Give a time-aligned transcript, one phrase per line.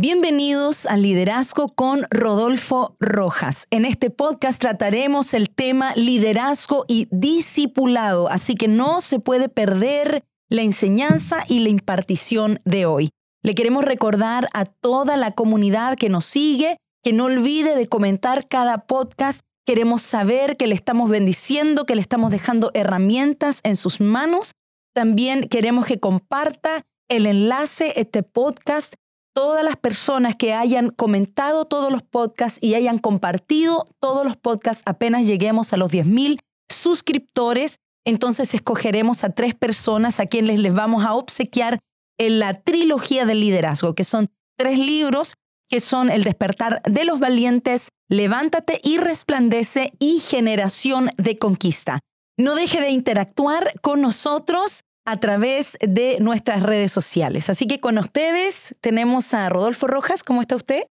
[0.00, 3.66] Bienvenidos al Liderazgo con Rodolfo Rojas.
[3.70, 10.22] En este podcast trataremos el tema liderazgo y discipulado, así que no se puede perder
[10.48, 13.10] la enseñanza y la impartición de hoy.
[13.42, 18.46] Le queremos recordar a toda la comunidad que nos sigue que no olvide de comentar
[18.46, 19.40] cada podcast.
[19.66, 24.52] Queremos saber que le estamos bendiciendo, que le estamos dejando herramientas en sus manos.
[24.94, 28.94] También queremos que comparta el enlace, este podcast
[29.38, 34.82] todas las personas que hayan comentado todos los podcasts y hayan compartido todos los podcasts
[34.84, 41.04] apenas lleguemos a los 10.000 suscriptores, entonces escogeremos a tres personas a quienes les vamos
[41.04, 41.78] a obsequiar
[42.18, 44.28] en la trilogía del liderazgo, que son
[44.58, 45.34] tres libros
[45.68, 52.00] que son El despertar de los valientes, Levántate y resplandece y Generación de Conquista.
[52.36, 57.48] No deje de interactuar con nosotros a través de nuestras redes sociales.
[57.48, 60.22] Así que con ustedes tenemos a Rodolfo Rojas.
[60.22, 60.82] ¿Cómo está usted?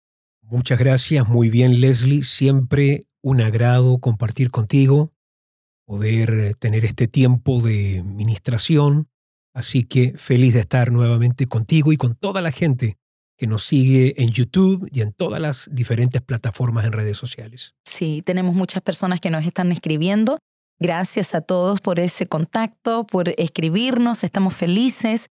[0.41, 2.25] Muchas gracias, muy bien Leslie.
[2.25, 5.13] Siempre un agrado compartir contigo,
[5.85, 9.11] poder tener este tiempo de ministración.
[9.53, 12.97] Así que feliz de estar nuevamente contigo y con toda la gente
[13.37, 17.75] que nos sigue en YouTube y en todas las diferentes plataformas en redes sociales.
[17.85, 20.39] Sí, tenemos muchas personas que nos están escribiendo
[20.79, 25.31] Gracias a todos por ese contacto, por escribirnos, estamos felices.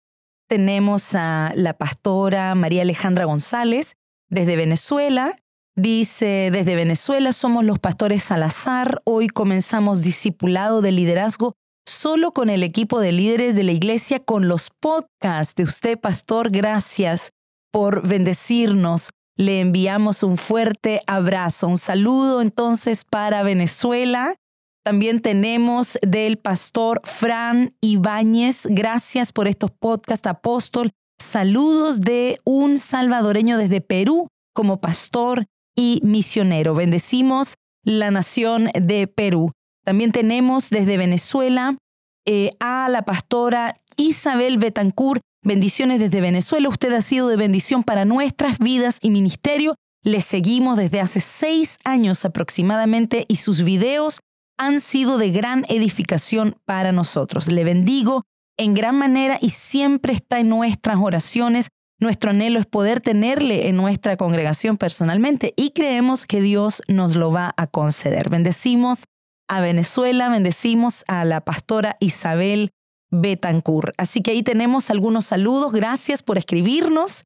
[0.48, 3.96] Tenemos a la pastora María Alejandra González
[4.30, 5.36] desde Venezuela.
[5.76, 9.00] Dice, desde Venezuela somos los pastores Salazar.
[9.04, 11.54] Hoy comenzamos discipulado de liderazgo
[11.86, 16.50] solo con el equipo de líderes de la iglesia, con los podcasts de usted, pastor.
[16.50, 17.32] Gracias
[17.70, 19.10] por bendecirnos.
[19.36, 21.68] Le enviamos un fuerte abrazo.
[21.68, 24.36] Un saludo entonces para Venezuela.
[24.84, 28.66] También tenemos del pastor Fran Ibáñez.
[28.68, 30.92] Gracias por estos podcasts, apóstol.
[31.18, 36.74] Saludos de un salvadoreño desde Perú como pastor y misionero.
[36.74, 39.52] Bendecimos la nación de Perú.
[39.86, 41.78] También tenemos desde Venezuela
[42.26, 45.22] eh, a la pastora Isabel Betancourt.
[45.42, 46.68] Bendiciones desde Venezuela.
[46.68, 49.76] Usted ha sido de bendición para nuestras vidas y ministerio.
[50.02, 54.20] Le seguimos desde hace seis años aproximadamente y sus videos
[54.58, 57.48] han sido de gran edificación para nosotros.
[57.48, 58.24] Le bendigo
[58.56, 61.68] en gran manera y siempre está en nuestras oraciones.
[62.00, 67.30] Nuestro anhelo es poder tenerle en nuestra congregación personalmente y creemos que Dios nos lo
[67.30, 68.30] va a conceder.
[68.30, 69.04] Bendecimos
[69.48, 72.70] a Venezuela, bendecimos a la pastora Isabel
[73.10, 73.94] Betancourt.
[73.96, 75.72] Así que ahí tenemos algunos saludos.
[75.72, 77.24] Gracias por escribirnos.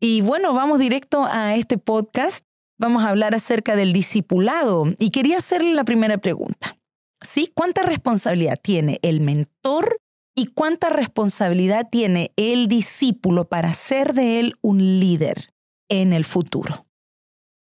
[0.00, 2.44] Y bueno, vamos directo a este podcast
[2.78, 6.76] vamos a hablar acerca del discipulado y quería hacerle la primera pregunta.
[7.22, 7.50] ¿Sí?
[7.54, 10.00] ¿Cuánta responsabilidad tiene el mentor
[10.34, 15.54] y cuánta responsabilidad tiene el discípulo para ser de él un líder
[15.88, 16.86] en el futuro?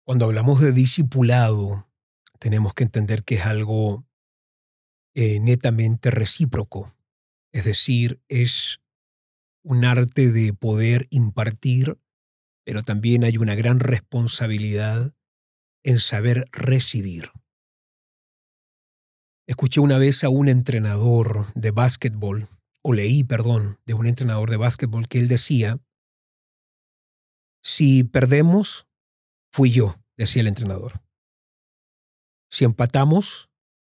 [0.06, 1.88] Cuando hablamos de discipulado,
[2.40, 4.06] tenemos que entender que es algo
[5.14, 6.92] eh, netamente recíproco.
[7.54, 8.82] Es decir, es
[9.64, 11.98] un arte de poder impartir
[12.64, 15.14] pero también hay una gran responsabilidad
[15.84, 17.32] en saber recibir.
[19.48, 22.48] Escuché una vez a un entrenador de básquetbol,
[22.82, 25.80] o leí, perdón, de un entrenador de básquetbol que él decía,
[27.62, 28.88] si perdemos,
[29.52, 31.02] fui yo, decía el entrenador.
[32.50, 33.50] Si empatamos,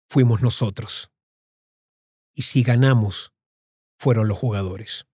[0.09, 1.11] fuimos nosotros.
[2.35, 3.33] Y si ganamos,
[3.99, 5.10] fueron los jugadores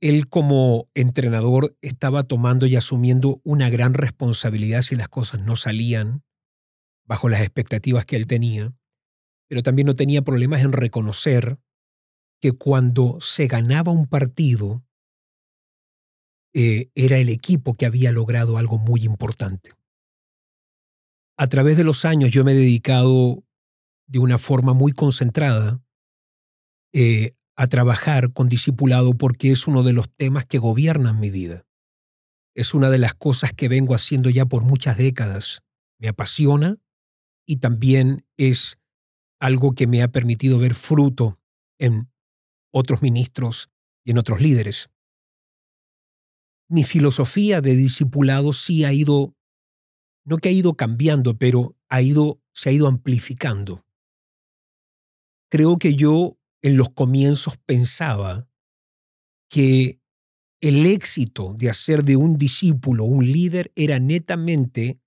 [0.00, 6.24] él como entrenador estaba tomando y asumiendo una gran responsabilidad si las cosas no salían
[7.04, 8.72] bajo las expectativas que él tenía,
[9.48, 11.58] pero también no tenía problemas en reconocer
[12.40, 14.82] que cuando se ganaba un partido,
[16.54, 19.72] eh, era el equipo que había logrado algo muy importante.
[21.36, 23.44] A través de los años yo me he dedicado
[24.06, 25.82] de una forma muy concentrada
[26.92, 31.66] eh, a trabajar con discipulado porque es uno de los temas que gobiernan mi vida.
[32.54, 35.60] Es una de las cosas que vengo haciendo ya por muchas décadas.
[35.98, 36.78] Me apasiona
[37.44, 38.78] y también es
[39.38, 41.38] algo que me ha permitido ver fruto
[41.78, 42.10] en
[42.72, 43.68] otros ministros
[44.06, 44.88] y en otros líderes.
[46.66, 49.34] Mi filosofía de discipulado sí ha ido,
[50.24, 53.84] no que ha ido cambiando, pero ha ido, se ha ido amplificando.
[55.50, 58.48] Creo que yo en los comienzos pensaba
[59.48, 60.00] que
[60.60, 65.00] el éxito de hacer de un discípulo un líder era netamente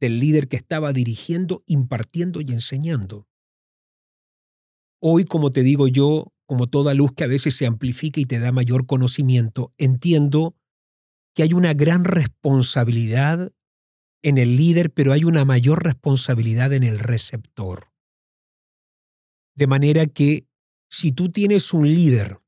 [0.00, 3.26] del líder que estaba dirigiendo, impartiendo y enseñando.
[5.00, 8.38] Hoy, como te digo yo, como toda luz que a veces se amplifica y te
[8.38, 10.56] da mayor conocimiento, entiendo
[11.34, 13.52] que hay una gran responsabilidad
[14.22, 17.92] en el líder, pero hay una mayor responsabilidad en el receptor.
[19.54, 20.47] De manera que
[20.88, 22.40] si tú tienes un líder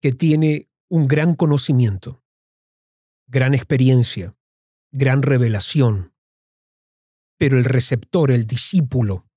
[0.00, 2.24] que tiene un gran conocimiento,
[3.26, 4.36] gran experiencia,
[4.90, 6.14] gran revelación,
[7.36, 9.28] pero el receptor, el discípulo,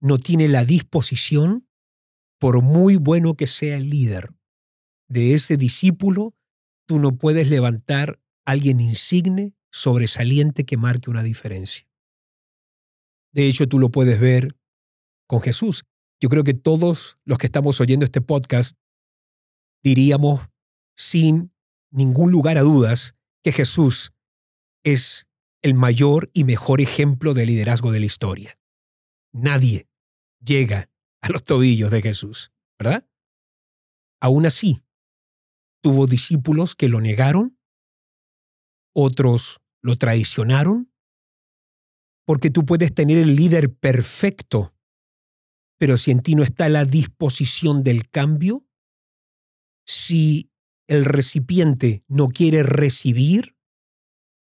[0.00, 1.68] no tiene la disposición,
[2.38, 4.34] por muy bueno que sea el líder
[5.08, 6.34] de ese discípulo,
[6.86, 11.86] tú no puedes levantar alguien insigne, sobresaliente que marque una diferencia.
[13.32, 14.56] De hecho, tú lo puedes ver
[15.32, 15.86] con Jesús.
[16.20, 18.76] Yo creo que todos los que estamos oyendo este podcast
[19.82, 20.46] diríamos
[20.94, 21.54] sin
[21.90, 24.12] ningún lugar a dudas que Jesús
[24.84, 25.26] es
[25.62, 28.58] el mayor y mejor ejemplo de liderazgo de la historia.
[29.32, 29.88] Nadie
[30.38, 30.90] llega
[31.22, 33.08] a los tobillos de Jesús, ¿verdad?
[34.20, 34.82] Aún así,
[35.82, 37.58] tuvo discípulos que lo negaron,
[38.94, 40.92] otros lo traicionaron,
[42.26, 44.71] porque tú puedes tener el líder perfecto,
[45.82, 48.64] pero si en ti no está la disposición del cambio,
[49.84, 50.52] si
[50.86, 53.56] el recipiente no quiere recibir,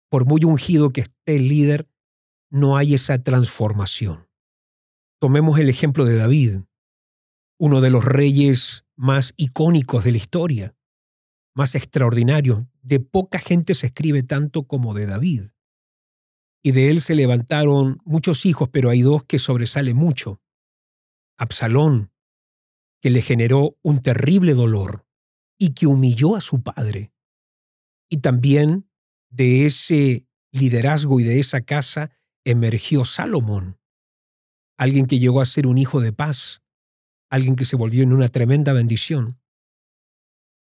[0.10, 1.88] por muy ungido que esté el líder,
[2.50, 4.28] no hay esa transformación.
[5.22, 6.64] Tomemos el ejemplo de David,
[7.58, 10.76] uno de los reyes más icónicos de la historia,
[11.56, 12.68] más extraordinario.
[12.81, 15.44] De poca gente se escribe tanto como de David.
[16.62, 20.43] Y de él se levantaron muchos hijos, pero hay dos que sobresalen mucho.
[21.38, 22.12] Absalón,
[23.01, 25.06] que le generó un terrible dolor
[25.57, 27.13] y que humilló a su padre.
[28.09, 28.89] Y también
[29.30, 32.12] de ese liderazgo y de esa casa
[32.45, 33.80] emergió Salomón,
[34.77, 36.62] alguien que llegó a ser un hijo de paz,
[37.30, 39.39] alguien que se volvió en una tremenda bendición.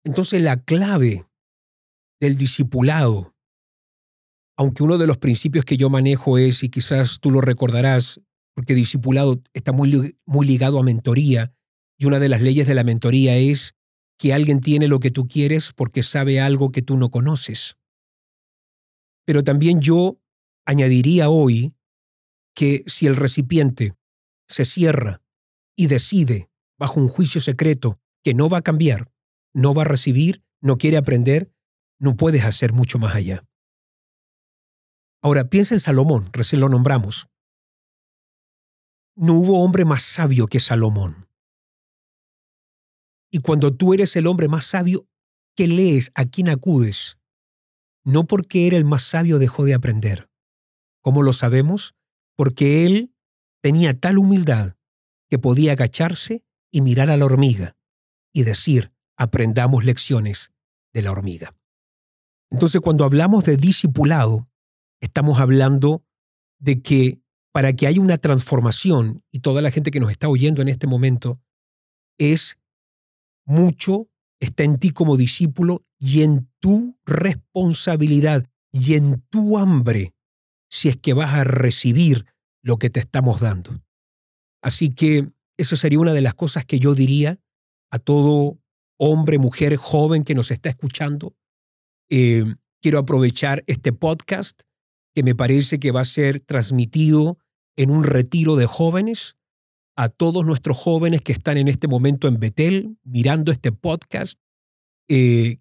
[0.03, 1.27] Entonces la clave
[2.19, 3.35] del discipulado,
[4.55, 8.21] aunque uno de los principios que yo manejo es, y quizás tú lo recordarás,
[8.61, 11.51] porque discipulado está muy, muy ligado a mentoría,
[11.97, 13.73] y una de las leyes de la mentoría es
[14.19, 17.75] que alguien tiene lo que tú quieres porque sabe algo que tú no conoces.
[19.25, 20.19] Pero también yo
[20.63, 21.73] añadiría hoy
[22.53, 23.95] que si el recipiente
[24.47, 25.23] se cierra
[25.75, 29.11] y decide bajo un juicio secreto que no va a cambiar,
[29.55, 31.51] no va a recibir, no quiere aprender,
[31.97, 33.43] no puedes hacer mucho más allá.
[35.23, 37.30] Ahora, piensa en Salomón, recién lo nombramos.
[39.15, 41.27] No hubo hombre más sabio que Salomón.
[43.31, 45.07] Y cuando tú eres el hombre más sabio,
[45.55, 46.11] ¿qué lees?
[46.15, 47.17] ¿A quién acudes?
[48.03, 50.29] No porque era el más sabio dejó de aprender.
[51.01, 51.95] ¿Cómo lo sabemos?
[52.35, 53.13] Porque él
[53.61, 54.75] tenía tal humildad
[55.29, 57.77] que podía agacharse y mirar a la hormiga
[58.33, 60.51] y decir, aprendamos lecciones
[60.93, 61.55] de la hormiga.
[62.49, 64.49] Entonces, cuando hablamos de discipulado,
[64.99, 66.03] estamos hablando
[66.59, 67.20] de que
[67.51, 70.87] para que haya una transformación, y toda la gente que nos está oyendo en este
[70.87, 71.39] momento,
[72.17, 72.59] es
[73.45, 74.11] mucho
[74.41, 80.13] está en ti como discípulo y en tu responsabilidad y en tu hambre
[80.69, 82.25] si es que vas a recibir
[82.63, 83.81] lo que te estamos dando.
[84.61, 87.39] Así que eso sería una de las cosas que yo diría
[87.91, 88.57] a todo
[88.97, 91.35] hombre, mujer, joven que nos está escuchando.
[92.09, 92.45] Eh,
[92.81, 94.61] quiero aprovechar este podcast
[95.13, 97.37] que me parece que va a ser transmitido
[97.75, 99.37] en un retiro de jóvenes
[99.95, 104.39] a todos nuestros jóvenes que están en este momento en Betel mirando este podcast.
[105.09, 105.57] Eh,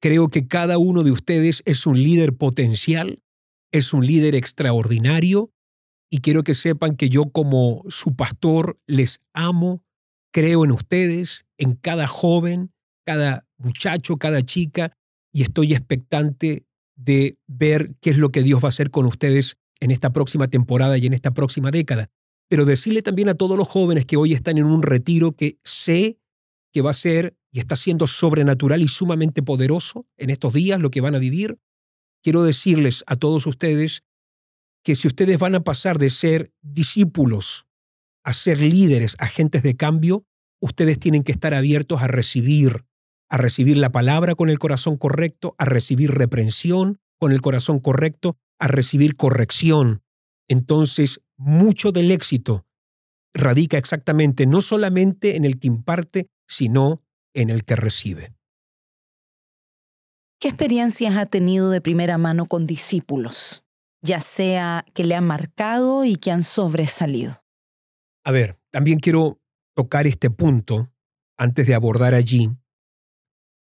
[0.00, 3.22] creo que cada uno de ustedes es un líder potencial,
[3.72, 5.52] es un líder extraordinario
[6.10, 9.82] y quiero que sepan que yo como su pastor les amo,
[10.32, 12.72] creo en ustedes, en cada joven,
[13.04, 14.96] cada muchacho, cada chica
[15.32, 16.66] y estoy expectante
[16.96, 20.46] de ver qué es lo que Dios va a hacer con ustedes en esta próxima
[20.46, 22.08] temporada y en esta próxima década.
[22.48, 26.20] Pero decirle también a todos los jóvenes que hoy están en un retiro que sé
[26.72, 30.92] que va a ser y está siendo sobrenatural y sumamente poderoso en estos días lo
[30.92, 31.58] que van a vivir,
[32.22, 34.04] quiero decirles a todos ustedes
[34.84, 37.66] que si ustedes van a pasar de ser discípulos
[38.24, 40.24] a ser líderes, agentes de cambio,
[40.60, 42.84] ustedes tienen que estar abiertos a recibir,
[43.28, 48.38] a recibir la palabra con el corazón correcto, a recibir reprensión con el corazón correcto,
[48.62, 50.04] a recibir corrección.
[50.48, 52.64] Entonces, mucho del éxito
[53.34, 57.02] radica exactamente no solamente en el que imparte, sino
[57.34, 58.36] en el que recibe.
[60.38, 63.64] ¿Qué experiencias ha tenido de primera mano con discípulos,
[64.00, 67.42] ya sea que le han marcado y que han sobresalido?
[68.24, 69.40] A ver, también quiero
[69.74, 70.92] tocar este punto
[71.36, 72.50] antes de abordar allí.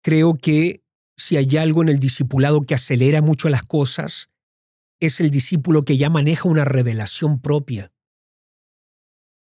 [0.03, 0.83] Creo que
[1.17, 4.30] si hay algo en el discipulado que acelera mucho las cosas,
[5.01, 7.93] es el discípulo que ya maneja una revelación propia.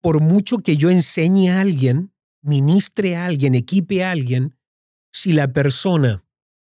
[0.00, 4.56] Por mucho que yo enseñe a alguien, ministre a alguien, equipe a alguien,
[5.12, 6.24] si la persona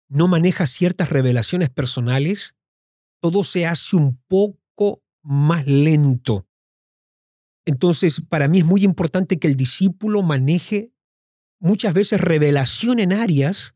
[0.08, 2.56] no maneja ciertas revelaciones personales,
[3.20, 6.46] todo se hace un poco más lento.
[7.66, 10.92] Entonces, para mí es muy importante que el discípulo maneje
[11.60, 13.74] muchas veces revelación en áreas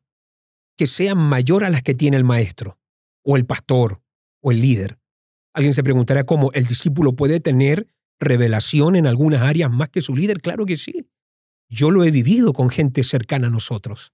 [0.77, 2.79] que sean mayor a las que tiene el maestro,
[3.23, 4.04] o el pastor,
[4.45, 4.99] o el líder.
[5.55, 7.89] Alguien se preguntará cómo el discípulo puede tener
[8.21, 10.41] revelación en algunas áreas más que su líder.
[10.43, 11.09] Claro que sí.
[11.71, 14.13] Yo lo he vivido con gente cercana a nosotros.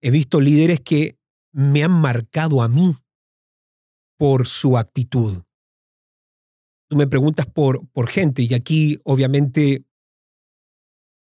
[0.00, 1.18] He visto líderes que
[1.52, 2.96] me han marcado a mí
[4.18, 5.42] por su actitud.
[6.88, 9.84] Tú me preguntas por, por gente y aquí obviamente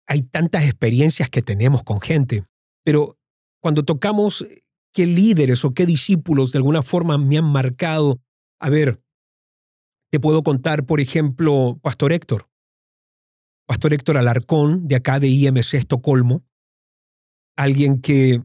[0.07, 2.45] hay tantas experiencias que tenemos con gente,
[2.85, 3.17] pero
[3.59, 4.45] cuando tocamos
[4.95, 8.21] qué líderes o qué discípulos de alguna forma me han marcado,
[8.61, 9.03] a ver,
[10.09, 12.49] te puedo contar, por ejemplo, Pastor Héctor.
[13.67, 16.45] Pastor Héctor Alarcón, de acá de IMC Estocolmo,
[17.57, 18.41] alguien que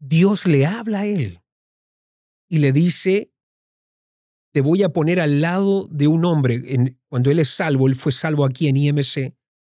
[0.00, 1.42] Dios le habla a él
[2.50, 3.30] y le dice,
[4.52, 6.96] te voy a poner al lado de un hombre.
[7.08, 9.32] cuando él es salvo, él fue salvo aquí en IMC,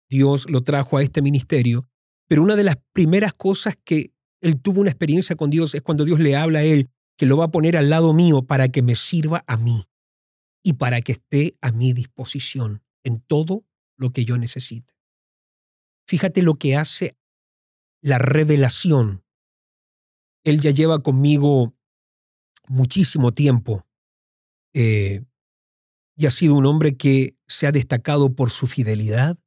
[0.10, 1.88] Dios lo trajo a este ministerio,
[2.28, 6.04] pero una de las primeras cosas que él tuvo una experiencia con Dios es cuando
[6.04, 8.82] Dios le habla a él que lo va a poner al lado mío para que
[8.82, 9.86] me sirva a mí
[10.64, 13.64] y para que esté a mi disposición en todo
[13.98, 14.94] lo que yo necesite.
[16.08, 17.16] Fíjate lo que hace
[18.02, 19.24] la revelación.
[20.44, 21.76] Él ya lleva conmigo
[22.68, 23.86] muchísimo tiempo
[24.74, 25.24] eh,
[26.16, 29.38] y ha sido un hombre que se ha destacado por su fidelidad,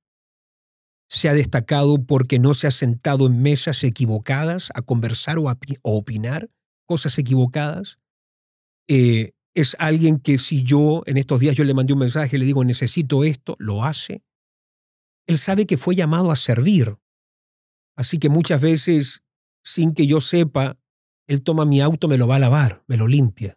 [1.15, 5.57] se ha destacado porque no se ha sentado en mesas equivocadas a conversar o a,
[5.83, 6.51] opinar
[6.87, 7.99] cosas equivocadas.
[8.89, 12.45] Eh, es alguien que si yo en estos días yo le mandé un mensaje, le
[12.45, 14.25] digo, necesito esto, lo hace.
[15.29, 16.97] Él sabe que fue llamado a servir.
[17.97, 19.23] Así que muchas veces,
[19.63, 20.77] sin que yo sepa,
[21.29, 23.57] él toma mi auto, me lo va a lavar, me lo limpia,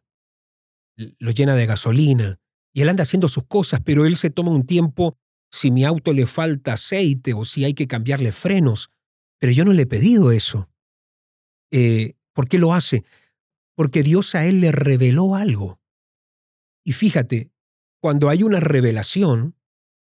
[0.96, 2.40] lo llena de gasolina,
[2.72, 5.18] y él anda haciendo sus cosas, pero él se toma un tiempo
[5.52, 8.92] si mi auto le falta aceite o si hay que cambiarle frenos.
[9.40, 10.70] Pero yo no le he pedido eso.
[11.72, 13.04] Eh, ¿Por qué lo hace?
[13.76, 15.80] Porque Dios a él le reveló algo.
[16.84, 17.52] Y fíjate,
[18.00, 19.56] cuando hay una revelación,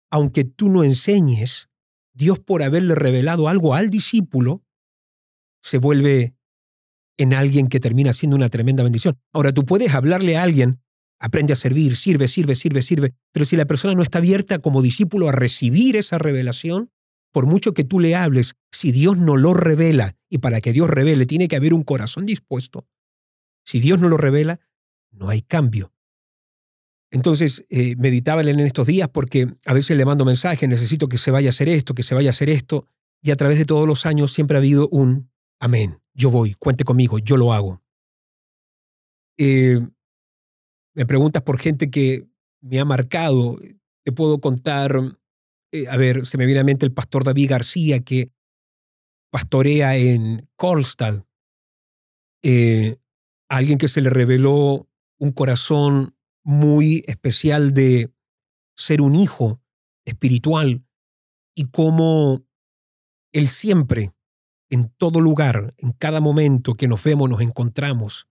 [0.10, 1.70] aunque tú no enseñes,
[2.14, 4.64] Dios por haberle revelado algo al discípulo,
[5.62, 6.36] se vuelve
[7.18, 9.20] en alguien que termina siendo una tremenda bendición.
[9.32, 10.82] Ahora, tú puedes hablarle a alguien
[11.22, 13.14] aprende a servir, sirve, sirve, sirve, sirve.
[13.32, 16.90] Pero si la persona no está abierta como discípulo a recibir esa revelación,
[17.32, 20.90] por mucho que tú le hables, si Dios no lo revela, y para que Dios
[20.90, 22.88] revele tiene que haber un corazón dispuesto,
[23.64, 24.60] si Dios no lo revela,
[25.12, 25.94] no hay cambio.
[27.12, 31.30] Entonces, eh, meditaba en estos días porque a veces le mando mensajes, necesito que se
[31.30, 32.88] vaya a hacer esto, que se vaya a hacer esto,
[33.22, 36.84] y a través de todos los años siempre ha habido un amén, yo voy, cuente
[36.84, 37.84] conmigo, yo lo hago.
[39.38, 39.80] Eh,
[40.94, 42.28] me preguntas por gente que
[42.62, 43.60] me ha marcado.
[44.04, 45.18] Te puedo contar,
[45.72, 48.32] eh, a ver, se me viene a mente el pastor David García que
[49.32, 51.24] pastorea en Kolstad.
[52.44, 52.98] Eh,
[53.50, 54.88] alguien que se le reveló
[55.20, 58.12] un corazón muy especial de
[58.76, 59.62] ser un hijo
[60.06, 60.84] espiritual
[61.56, 62.44] y cómo
[63.32, 64.14] él siempre,
[64.70, 68.28] en todo lugar, en cada momento que nos vemos, nos encontramos,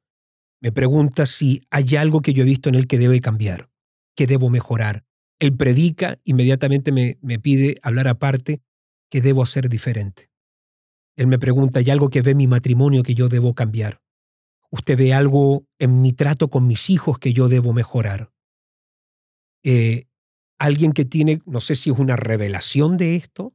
[0.61, 3.71] me pregunta si hay algo que yo he visto en él que debe cambiar,
[4.14, 5.05] que debo mejorar.
[5.38, 8.61] Él predica, inmediatamente me, pide hablar aparte,
[9.11, 10.31] que debo hacer diferente.
[11.17, 14.02] Él me pregunta, ¿hay algo que ve mi matrimonio que yo debo cambiar?
[14.71, 18.31] ¿Usted ve algo en mi trato con mis hijos que yo debo mejorar?
[19.64, 20.07] Eh,
[20.59, 23.55] alguien que tiene, no sé si es una revelación de esto,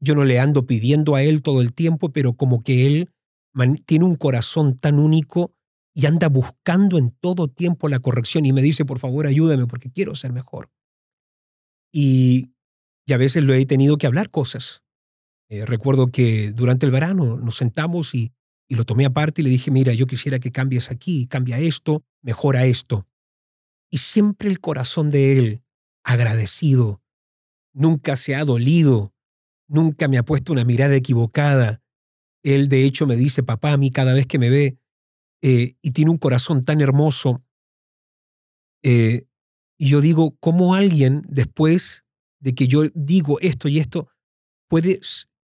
[0.00, 3.10] yo no le ando pidiendo a él todo el tiempo, pero como que él
[3.86, 5.54] tiene un corazón tan único
[5.94, 9.90] y anda buscando en todo tiempo la corrección y me dice, por favor, ayúdame porque
[9.90, 10.70] quiero ser mejor.
[11.92, 12.50] Y,
[13.08, 14.82] a veces lo he tenido que hablar cosas.
[15.50, 18.32] Eh, recuerdo que durante el verano nos sentamos y,
[18.66, 22.02] y lo tomé aparte y le dije, mira, yo quisiera que cambies aquí, cambia esto,
[22.22, 23.06] mejora esto.
[23.90, 25.62] Y siempre el corazón de él,
[26.02, 27.02] agradecido,
[27.72, 29.14] nunca se ha dolido,
[29.68, 31.82] nunca me ha puesto una mirada equivocada.
[32.42, 34.78] Él de hecho me dice, papá, a mí cada vez que me ve,
[35.46, 37.44] eh, y tiene un corazón tan hermoso.
[38.82, 39.26] Eh,
[39.78, 42.06] y yo digo, ¿cómo alguien después
[42.40, 44.08] de que yo digo esto y esto
[44.70, 45.00] puede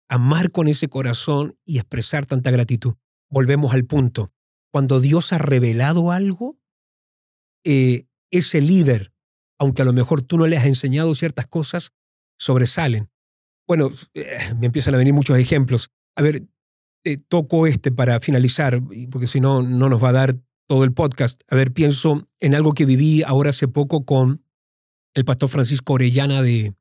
[0.07, 2.93] amar con ese corazón y expresar tanta gratitud?
[3.29, 4.31] Volvemos al punto.
[4.74, 6.57] cuando Dios ha revelado algo,
[7.65, 9.12] eh, ese líder,
[9.60, 11.91] aunque a lo mejor tú no le has enseñado ciertas cosas,
[12.39, 13.10] sobresalen.
[13.67, 13.89] Bueno,
[14.57, 15.91] me empiezan a venir muchos ejemplos.
[16.15, 16.43] A ver,
[17.27, 20.36] toco este para finalizar, porque si no, no nos va a dar
[20.67, 21.41] todo el podcast.
[21.50, 24.43] A ver, pienso en algo que viví ahora hace poco con
[25.13, 26.74] el pastor Francisco Orellana de,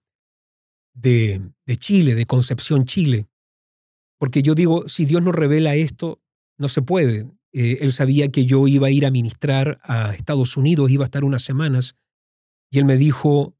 [0.94, 3.26] de, Chile, de Concepción, Chile.
[4.18, 6.22] Porque yo digo, si Dios nos revela esto,
[6.58, 7.30] no se puede.
[7.52, 11.06] Eh, él sabía que yo iba a ir a ministrar a Estados Unidos, iba a
[11.06, 11.96] estar unas semanas,
[12.70, 13.56] y él me dijo,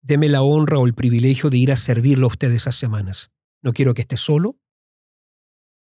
[0.00, 3.30] deme la honra o el privilegio de ir a servirlo a usted esas semanas.
[3.62, 4.56] No quiero que esté solo,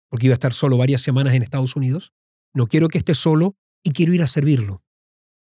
[0.10, 2.14] porque iba a estar solo varias semanas en Estados Unidos.
[2.54, 4.84] No quiero que esté solo y quiero ir a servirlo.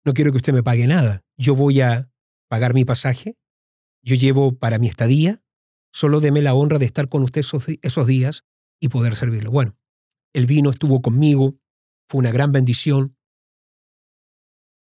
[0.05, 1.23] No quiero que usted me pague nada.
[1.37, 2.11] Yo voy a
[2.49, 3.37] pagar mi pasaje,
[4.03, 5.43] yo llevo para mi estadía,
[5.93, 8.45] solo deme la honra de estar con usted esos, días
[8.81, 9.51] y poder servirlo.
[9.51, 9.77] Bueno,
[10.33, 11.57] el vino estuvo conmigo,
[12.09, 13.17] fue una gran bendición.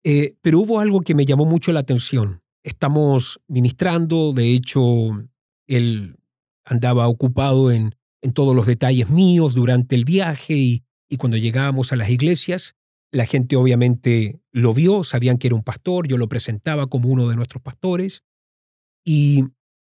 [0.03, 2.43] Eh, pero hubo algo que me llamó mucho la atención.
[2.63, 4.81] Estamos ministrando, de hecho,
[5.67, 6.17] él
[6.65, 7.95] andaba ocupado en,
[8.25, 12.75] en todos los detalles míos durante el viaje y, y cuando llegábamos a las iglesias,
[13.11, 17.29] la gente obviamente lo vio, sabían que era un pastor, yo lo presentaba como uno
[17.29, 18.23] de nuestros pastores.
[19.05, 19.43] Y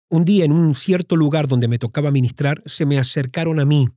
[0.09, 3.89] un día en un cierto lugar donde me tocaba ministrar, se me acercaron a mí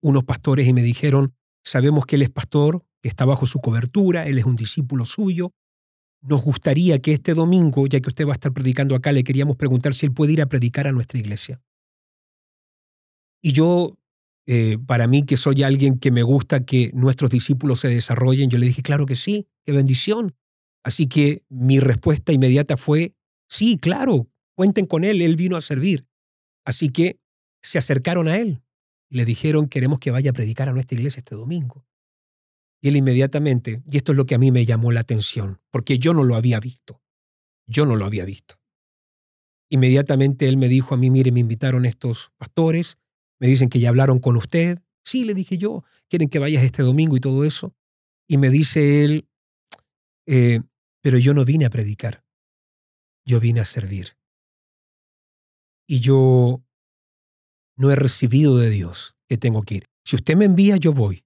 [0.00, 1.34] unos pastores y me dijeron,
[1.64, 5.52] sabemos que él es pastor, que está bajo su cobertura, él es un discípulo suyo.
[6.22, 9.56] Nos gustaría que este domingo, ya que usted va a estar predicando acá, le queríamos
[9.56, 11.60] preguntar si él puede ir a predicar a nuestra iglesia.
[13.42, 13.98] Y yo
[14.50, 18.56] eh, para mí, que soy alguien que me gusta que nuestros discípulos se desarrollen, yo
[18.56, 20.34] le dije, claro que sí, qué bendición.
[20.82, 23.14] Así que mi respuesta inmediata fue,
[23.46, 26.06] sí, claro, cuenten con él, él vino a servir.
[26.64, 27.20] Así que
[27.60, 28.62] se acercaron a él
[29.10, 31.84] y le dijeron, queremos que vaya a predicar a nuestra iglesia este domingo.
[32.80, 35.98] Y él inmediatamente, y esto es lo que a mí me llamó la atención, porque
[35.98, 37.02] yo no lo había visto,
[37.66, 38.58] yo no lo había visto.
[39.68, 42.96] Inmediatamente él me dijo a mí, mire, me invitaron estos pastores,
[43.40, 44.78] me dicen que ya hablaron con usted.
[45.04, 47.74] Sí, le dije yo, quieren que vayas este domingo y todo eso.
[48.28, 49.28] Y me dice él,
[50.26, 50.60] eh,
[51.00, 52.24] pero yo no vine a predicar,
[53.24, 54.16] yo vine a servir.
[55.86, 56.62] Y yo
[57.76, 59.86] no he recibido de Dios que tengo que ir.
[60.04, 61.24] Si usted me envía, yo voy.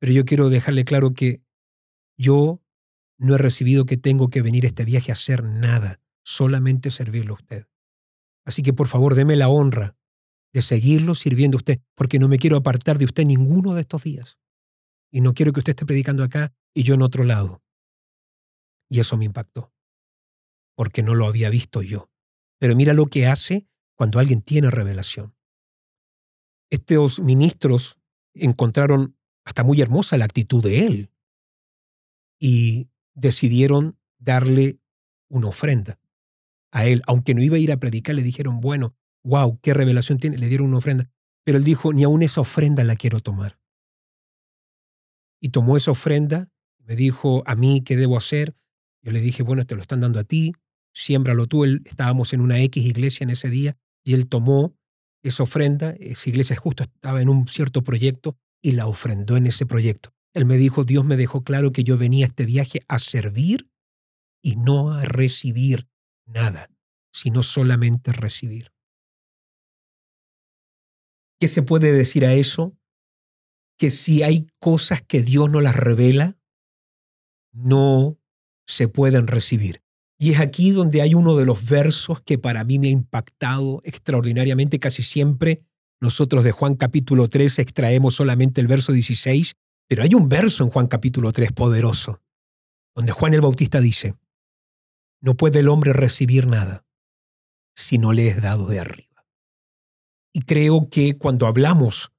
[0.00, 1.42] Pero yo quiero dejarle claro que
[2.16, 2.62] yo
[3.18, 7.32] no he recibido que tengo que venir a este viaje a hacer nada, solamente servirle
[7.32, 7.66] a usted.
[8.46, 9.97] Así que por favor, deme la honra
[10.62, 14.38] seguirlo sirviendo a usted, porque no me quiero apartar de usted ninguno de estos días.
[15.10, 17.62] Y no quiero que usted esté predicando acá y yo en otro lado.
[18.88, 19.72] Y eso me impactó,
[20.74, 22.10] porque no lo había visto yo.
[22.58, 25.34] Pero mira lo que hace cuando alguien tiene revelación.
[26.70, 27.98] Estos ministros
[28.34, 31.10] encontraron hasta muy hermosa la actitud de él
[32.38, 34.78] y decidieron darle
[35.28, 35.98] una ofrenda
[36.70, 38.94] a él, aunque no iba a ir a predicar, le dijeron, bueno,
[39.28, 41.10] wow, qué revelación tiene, le dieron una ofrenda.
[41.44, 43.58] Pero él dijo, ni aún esa ofrenda la quiero tomar.
[45.40, 46.50] Y tomó esa ofrenda,
[46.84, 48.56] me dijo, a mí, ¿qué debo hacer?
[49.02, 50.52] Yo le dije, bueno, te lo están dando a ti,
[50.92, 51.64] siémbralo tú.
[51.64, 54.74] Él, estábamos en una X iglesia en ese día y él tomó
[55.22, 59.66] esa ofrenda, esa iglesia justo estaba en un cierto proyecto y la ofrendó en ese
[59.66, 60.14] proyecto.
[60.34, 63.68] Él me dijo, Dios me dejó claro que yo venía a este viaje a servir
[64.42, 65.88] y no a recibir
[66.26, 66.70] nada,
[67.12, 68.72] sino solamente recibir.
[71.40, 72.76] ¿Qué se puede decir a eso?
[73.78, 76.36] Que si hay cosas que Dios no las revela,
[77.52, 78.18] no
[78.66, 79.82] se pueden recibir.
[80.18, 83.80] Y es aquí donde hay uno de los versos que para mí me ha impactado
[83.84, 84.80] extraordinariamente.
[84.80, 85.62] Casi siempre
[86.00, 89.54] nosotros de Juan capítulo 3 extraemos solamente el verso 16,
[89.88, 92.20] pero hay un verso en Juan capítulo 3 poderoso,
[92.96, 94.16] donde Juan el Bautista dice,
[95.20, 96.84] no puede el hombre recibir nada
[97.76, 99.07] si no le es dado de arriba.
[100.32, 102.12] Y creo que cuando hablamos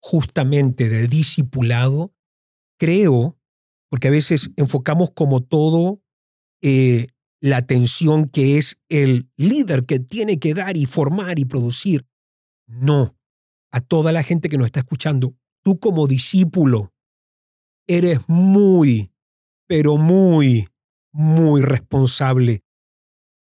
[0.00, 2.14] justamente de discipulado,
[2.78, 3.38] creo,
[3.88, 6.02] porque a veces enfocamos como todo
[6.62, 7.08] eh,
[7.40, 12.06] la atención que es el líder que tiene que dar y formar y producir.
[12.66, 13.16] No,
[13.70, 16.92] a toda la gente que nos está escuchando, tú como discípulo
[17.86, 19.12] eres muy,
[19.66, 20.68] pero muy,
[21.12, 22.64] muy responsable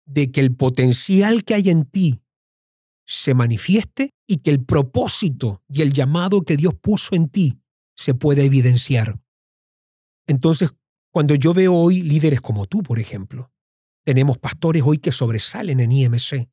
[0.05, 2.21] de que el potencial que hay en ti
[3.07, 7.57] se manifieste y que el propósito y el llamado que Dios puso en ti
[7.95, 9.19] se pueda evidenciar.
[10.27, 10.71] Entonces,
[11.11, 13.51] cuando yo veo hoy líderes como tú, por ejemplo,
[14.05, 16.49] tenemos pastores hoy que sobresalen en IMC.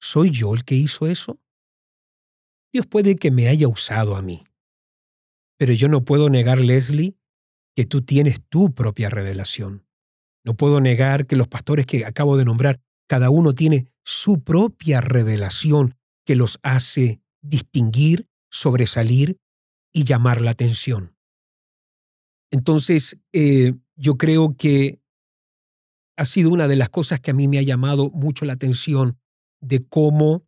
[0.00, 1.40] ¿Soy yo el que hizo eso?
[2.72, 4.44] Dios puede que me haya usado a mí,
[5.58, 7.16] Pero yo no puedo negar, Leslie,
[7.76, 9.86] que tú tienes tu propia revelación.
[10.44, 15.00] No puedo negar que los pastores que acabo de nombrar, cada uno tiene su propia
[15.00, 19.38] revelación que los hace distinguir, sobresalir
[19.92, 21.16] y llamar la atención.
[22.50, 25.00] Entonces, eh, yo creo que
[26.16, 29.18] ha sido una de las cosas que a mí me ha llamado mucho la atención
[29.60, 30.46] de cómo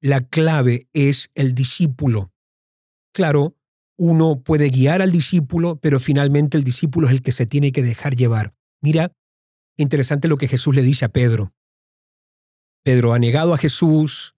[0.00, 2.32] la clave es el discípulo.
[3.12, 3.56] Claro,
[3.98, 7.82] uno puede guiar al discípulo, pero finalmente el discípulo es el que se tiene que
[7.82, 8.54] dejar llevar.
[8.82, 9.12] Mira,
[9.76, 11.52] interesante lo que Jesús le dice a Pedro.
[12.82, 14.34] Pedro ha negado a Jesús,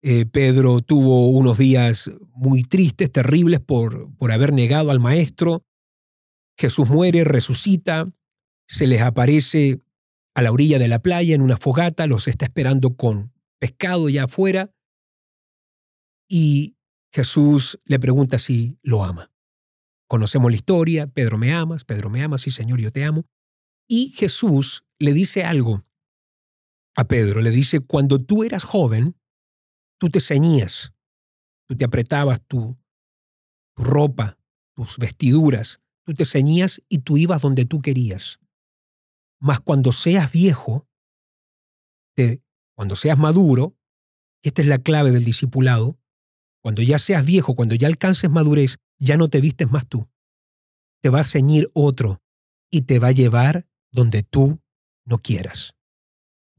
[0.00, 5.64] eh, Pedro tuvo unos días muy tristes, terribles por, por haber negado al Maestro.
[6.56, 8.10] Jesús muere, resucita,
[8.68, 9.80] se les aparece
[10.34, 14.24] a la orilla de la playa en una fogata, los está esperando con pescado ya
[14.24, 14.72] afuera.
[16.28, 16.76] Y
[17.12, 19.32] Jesús le pregunta si lo ama.
[20.06, 23.24] Conocemos la historia, Pedro me amas, Pedro me amas, sí Señor, yo te amo.
[23.88, 25.84] Y Jesús le dice algo
[26.98, 29.14] a Pedro, le dice, cuando tú eras joven,
[30.00, 30.92] tú te ceñías,
[31.68, 32.76] tú te apretabas tu,
[33.76, 34.36] tu ropa,
[34.74, 38.40] tus vestiduras, tú te ceñías y tú ibas donde tú querías.
[39.38, 40.88] Mas cuando seas viejo,
[42.16, 42.42] te,
[42.74, 43.76] cuando seas maduro,
[44.42, 46.00] esta es la clave del discipulado,
[46.64, 50.08] cuando ya seas viejo, cuando ya alcances madurez, ya no te vistes más tú.
[51.00, 52.20] Te va a ceñir otro
[52.72, 54.60] y te va a llevar donde tú
[55.04, 55.77] no quieras.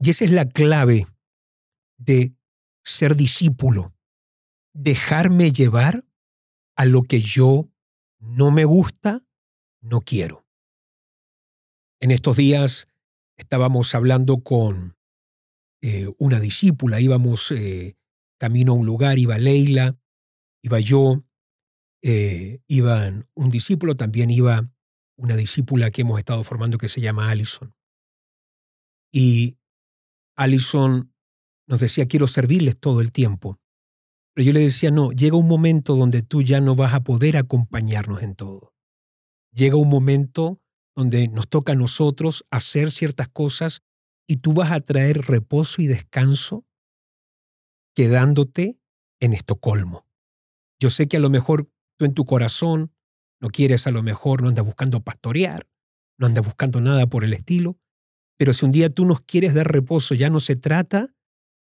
[0.00, 1.06] Y esa es la clave
[1.98, 2.34] de
[2.82, 3.94] ser discípulo,
[4.72, 6.06] dejarme llevar
[6.74, 7.70] a lo que yo
[8.18, 9.22] no me gusta,
[9.82, 10.46] no quiero.
[12.00, 12.88] En estos días
[13.36, 14.96] estábamos hablando con
[15.82, 17.96] eh, una discípula, íbamos eh,
[18.38, 19.98] camino a un lugar, iba Leila,
[20.62, 21.24] iba yo,
[22.02, 24.72] eh, iba un discípulo, también iba
[25.18, 27.74] una discípula que hemos estado formando que se llama Allison.
[29.12, 29.59] Y
[30.40, 31.12] Allison
[31.66, 33.60] nos decía, quiero servirles todo el tiempo.
[34.32, 37.36] Pero yo le decía, no, llega un momento donde tú ya no vas a poder
[37.36, 38.74] acompañarnos en todo.
[39.52, 40.62] Llega un momento
[40.96, 43.82] donde nos toca a nosotros hacer ciertas cosas
[44.26, 46.64] y tú vas a traer reposo y descanso
[47.94, 48.80] quedándote
[49.20, 50.06] en Estocolmo.
[50.80, 52.94] Yo sé que a lo mejor tú en tu corazón
[53.40, 55.68] no quieres, a lo mejor no andas buscando pastorear,
[56.16, 57.78] no andas buscando nada por el estilo,
[58.40, 61.14] pero si un día tú nos quieres dar reposo, ya no se trata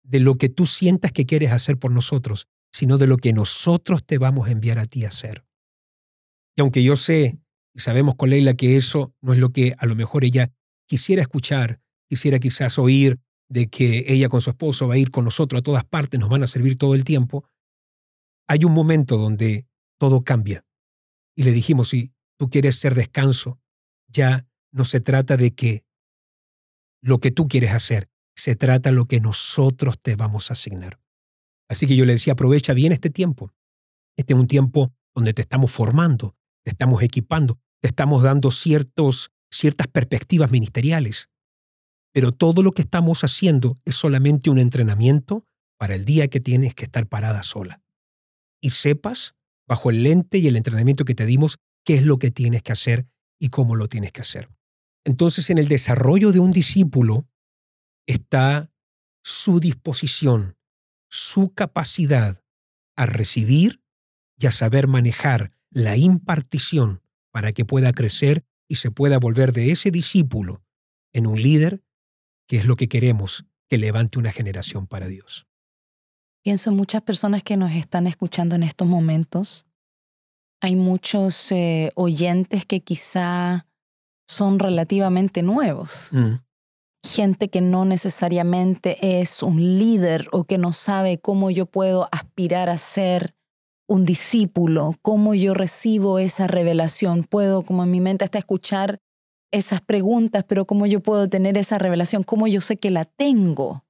[0.03, 4.07] de lo que tú sientas que quieres hacer por nosotros, sino de lo que nosotros
[4.07, 5.45] te vamos a enviar a ti a hacer.
[6.57, 7.39] Y aunque yo sé
[7.75, 10.51] y sabemos con Leila que eso no es lo que a lo mejor ella
[10.87, 15.27] quisiera escuchar, quisiera quizás oír de que ella con su esposo va a ir con
[15.27, 17.45] nosotros a todas partes, nos van a servir todo el tiempo,
[18.49, 19.67] hay un momento donde
[19.99, 20.65] todo cambia.
[21.37, 23.61] Y le dijimos, si tú quieres ser descanso,
[24.09, 25.85] ya no se trata de que
[27.03, 31.01] lo que tú quieres hacer, se trata lo que nosotros te vamos a asignar.
[31.69, 33.53] Así que yo le decía, aprovecha bien este tiempo.
[34.17, 39.33] Este es un tiempo donde te estamos formando, te estamos equipando, te estamos dando ciertos,
[39.51, 41.29] ciertas perspectivas ministeriales.
[42.13, 45.47] Pero todo lo que estamos haciendo es solamente un entrenamiento
[45.79, 47.83] para el día que tienes que estar parada sola.
[48.61, 49.35] Y sepas,
[49.67, 52.73] bajo el lente y el entrenamiento que te dimos, qué es lo que tienes que
[52.73, 53.07] hacer
[53.41, 54.49] y cómo lo tienes que hacer.
[55.05, 57.27] Entonces, en el desarrollo de un discípulo,
[58.07, 58.71] está
[59.23, 60.57] su disposición,
[61.09, 62.43] su capacidad
[62.97, 63.83] a recibir
[64.37, 69.71] y a saber manejar la impartición para que pueda crecer y se pueda volver de
[69.71, 70.63] ese discípulo
[71.13, 71.83] en un líder,
[72.47, 75.47] que es lo que queremos que levante una generación para Dios.
[76.43, 79.65] Pienso en muchas personas que nos están escuchando en estos momentos.
[80.61, 83.67] Hay muchos eh, oyentes que quizá
[84.33, 86.09] son relativamente nuevos.
[86.13, 86.35] Mm
[87.05, 92.69] gente que no necesariamente es un líder o que no sabe cómo yo puedo aspirar
[92.69, 93.35] a ser
[93.89, 97.25] un discípulo, cómo yo recibo esa revelación.
[97.25, 99.01] Puedo, como en mi mente, hasta escuchar
[99.51, 103.85] esas preguntas, pero cómo yo puedo tener esa revelación, cómo yo sé que la tengo.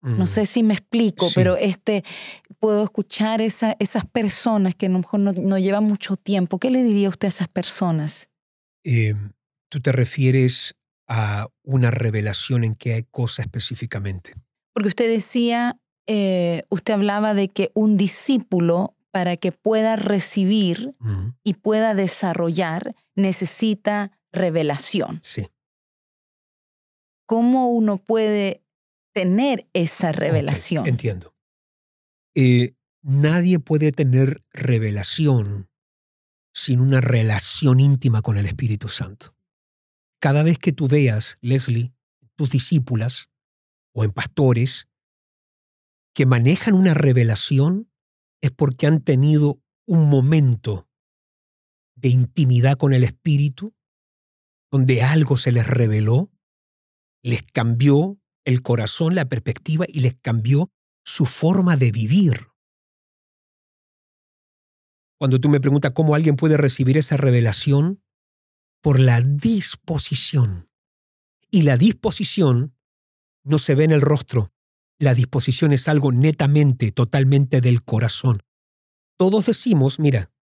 [0.00, 0.28] No mm.
[0.28, 2.04] sé si me explico, pero este,
[2.60, 6.58] puedo escuchar esa, esas personas que a lo mejor no, llevan mucho tiempo.
[6.58, 8.28] ¿Qué le diría usted a esas personas?
[8.84, 9.32] Em,
[9.68, 10.74] Tú te refieres
[11.06, 14.34] a una revelación en qué cosa específicamente?
[14.72, 20.94] Porque usted decía, eh, usted hablaba de que un discípulo, para que pueda recibir
[21.42, 25.20] y pueda desarrollar, necesita revelación.
[25.22, 25.48] Sí.
[27.26, 28.62] ¿Cómo uno puede
[29.14, 30.86] tener esa revelación?
[30.86, 31.34] entiendo.
[32.34, 35.68] Eh, nadie puede tener revelación
[36.52, 39.34] sin una relación íntima con el Espíritu Santo.
[40.20, 41.92] Cada vez que tú veas, Leslie,
[42.36, 43.30] tus discípulas
[43.92, 44.88] o en pastores
[46.14, 47.90] que manejan una revelación,
[48.40, 50.88] es porque han tenido un momento
[51.96, 53.74] de intimidad con el Espíritu,
[54.70, 56.30] donde algo se les reveló,
[57.22, 60.72] les cambió el corazón, la perspectiva y les cambió
[61.04, 62.48] su forma de vivir.
[65.18, 68.02] Cuando tú me preguntas cómo alguien puede recibir esa revelación,
[68.88, 70.70] por la disposición.
[71.50, 72.74] Y la disposición
[73.44, 74.50] no se ve en el rostro.
[74.98, 78.42] La disposición es algo netamente, totalmente del corazón.
[79.18, 80.32] Todos decimos, mira,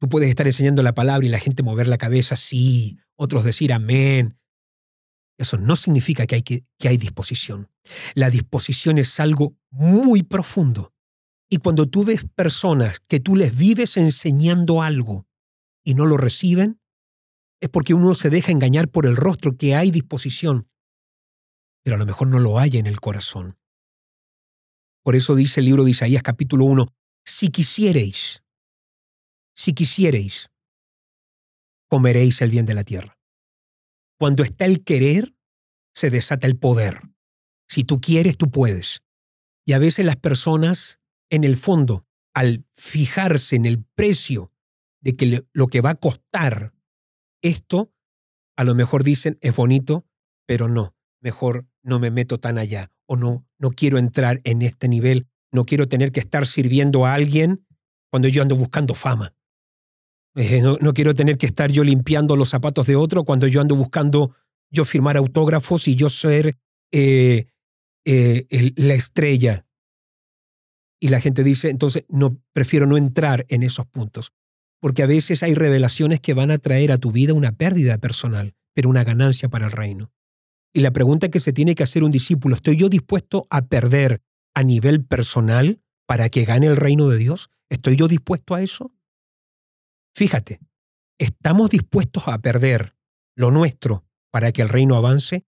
[0.00, 3.74] tú puedes estar enseñando la palabra y la gente mover la cabeza, sí, otros decir
[3.74, 4.38] amén.
[5.36, 7.68] Eso no significa que hay, que, que hay disposición.
[8.14, 10.94] La disposición es algo muy profundo.
[11.50, 15.26] Y cuando tú ves personas que tú les vives enseñando algo
[15.84, 16.80] y no lo reciben,
[17.60, 20.68] es porque uno se deja engañar por el rostro que hay disposición,
[21.82, 23.58] pero a lo mejor no lo hay en el corazón.
[25.02, 26.92] Por eso dice el libro de Isaías capítulo 1,
[27.24, 28.42] si quisiereis,
[29.54, 30.50] si quisiereis,
[31.88, 33.18] comeréis el bien de la tierra.
[34.18, 35.34] Cuando está el querer,
[35.94, 37.00] se desata el poder.
[37.68, 39.02] Si tú quieres, tú puedes.
[39.64, 44.52] Y a veces las personas en el fondo, al fijarse en el precio
[45.00, 46.75] de que lo que va a costar
[47.48, 47.92] esto,
[48.56, 50.06] a lo mejor dicen es bonito,
[50.46, 54.88] pero no, mejor no me meto tan allá o no, no quiero entrar en este
[54.88, 57.66] nivel, no quiero tener que estar sirviendo a alguien
[58.10, 59.34] cuando yo ando buscando fama.
[60.34, 63.74] Eh, no, quiero tener que estar yo limpiando los zapatos de otro cuando yo ando
[63.74, 64.36] buscando
[64.70, 66.58] yo firmar autógrafos y yo ser
[66.92, 67.46] eh,
[68.04, 69.66] eh, la estrella
[71.00, 74.32] y la gente dice, entonces no, prefiero no entrar en esos puntos,
[74.86, 78.54] porque a veces hay revelaciones que van a traer a tu vida una pérdida personal,
[78.72, 80.12] pero una ganancia para el reino.
[80.72, 84.22] Y la pregunta que se tiene que hacer un discípulo, ¿estoy yo dispuesto a perder
[84.54, 87.50] a nivel personal para que gane el reino de Dios?
[87.68, 88.92] ¿Estoy yo dispuesto a eso?
[90.14, 90.60] Fíjate,
[91.18, 92.94] ¿estamos dispuestos a perder
[93.34, 95.44] lo nuestro para que el reino avance?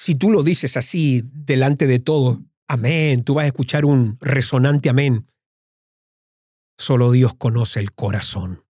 [0.00, 4.88] Si tú lo dices así delante de todos, amén, tú vas a escuchar un resonante
[4.88, 5.28] amén.
[6.78, 8.64] Solo Dios conoce el corazón.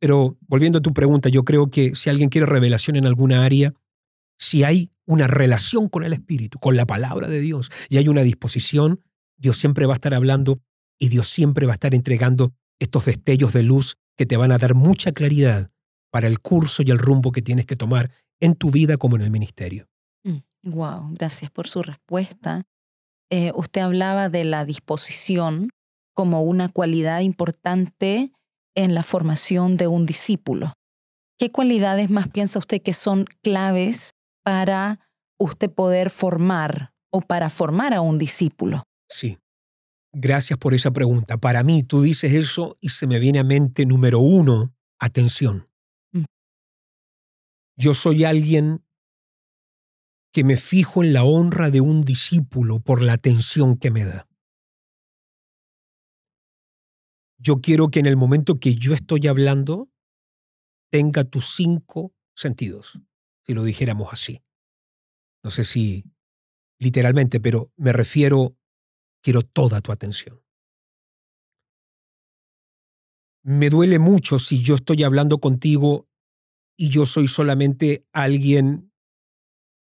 [0.00, 3.74] Pero volviendo a tu pregunta, yo creo que si alguien quiere revelación en alguna área,
[4.38, 8.22] si hay una relación con el Espíritu, con la palabra de Dios, y hay una
[8.22, 9.02] disposición,
[9.36, 10.60] Dios siempre va a estar hablando
[10.98, 14.58] y Dios siempre va a estar entregando estos destellos de luz que te van a
[14.58, 15.70] dar mucha claridad
[16.10, 19.22] para el curso y el rumbo que tienes que tomar en tu vida como en
[19.22, 19.86] el ministerio.
[20.62, 22.66] Wow, mm, gracias por su respuesta.
[23.30, 25.70] Eh, usted hablaba de la disposición
[26.14, 28.32] como una cualidad importante
[28.74, 30.74] en la formación de un discípulo.
[31.38, 35.00] ¿Qué cualidades más piensa usted que son claves para
[35.38, 38.84] usted poder formar o para formar a un discípulo?
[39.08, 39.38] Sí.
[40.12, 41.38] Gracias por esa pregunta.
[41.38, 45.68] Para mí, tú dices eso y se me viene a mente número uno, atención.
[46.12, 46.24] Mm.
[47.76, 48.82] Yo soy alguien
[50.32, 54.26] que me fijo en la honra de un discípulo por la atención que me da.
[57.42, 59.88] Yo quiero que en el momento que yo estoy hablando
[60.90, 63.00] tenga tus cinco sentidos,
[63.46, 64.42] si lo dijéramos así.
[65.42, 66.04] No sé si
[66.78, 68.56] literalmente, pero me refiero,
[69.22, 70.42] quiero toda tu atención.
[73.42, 76.08] Me duele mucho si yo estoy hablando contigo
[76.76, 78.92] y yo soy solamente alguien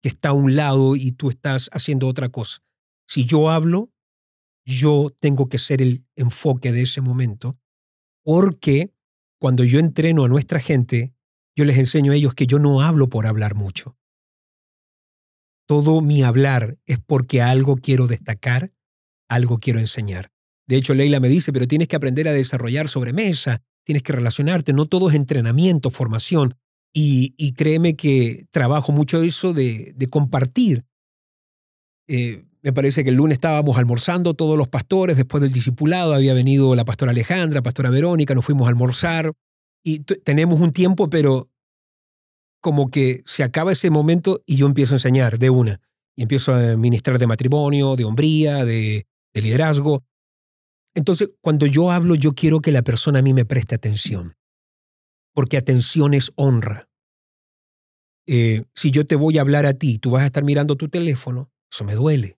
[0.04, 2.60] que está a un lado y tú estás haciendo otra cosa.
[3.08, 3.92] Si yo hablo,
[4.68, 7.58] yo tengo que ser el enfoque de ese momento,
[8.24, 8.94] porque
[9.40, 11.14] cuando yo entreno a nuestra gente,
[11.56, 13.98] yo les enseño a ellos que yo no hablo por hablar mucho.
[15.68, 18.74] Todo mi hablar es porque algo quiero destacar,
[19.30, 20.32] algo quiero enseñar.
[20.68, 24.74] De hecho, Leila me dice, pero tienes que aprender a desarrollar sobremesa, tienes que relacionarte,
[24.74, 26.56] no todo es entrenamiento, formación.
[26.94, 30.84] Y, créeme que trabajo mucho eso de, compartir.
[32.08, 36.34] Eh, me parece que el lunes estábamos almorzando todos los pastores, después del discipulado había
[36.34, 39.32] venido la pastora Alejandra, pastora Verónica, nos fuimos a almorzar
[39.84, 41.50] y tenemos un tiempo, pero
[42.62, 45.80] como que se acaba ese momento y yo empiezo a enseñar de una.
[46.16, 50.04] Y empiezo a ministrar de matrimonio, de hombría, de, de liderazgo.
[50.96, 54.36] Entonces, cuando yo hablo, yo quiero que la persona a mí me preste atención
[55.38, 56.90] porque atención es honra.
[58.26, 60.90] Eh, si yo te voy a hablar a ti, tú vas a estar mirando tu
[60.90, 62.37] teléfono, eso me duele.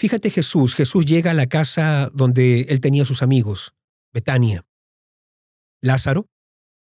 [0.00, 3.74] Fíjate Jesús, Jesús llega a la casa donde él tenía sus amigos,
[4.14, 4.66] Betania.
[5.82, 6.30] Lázaro,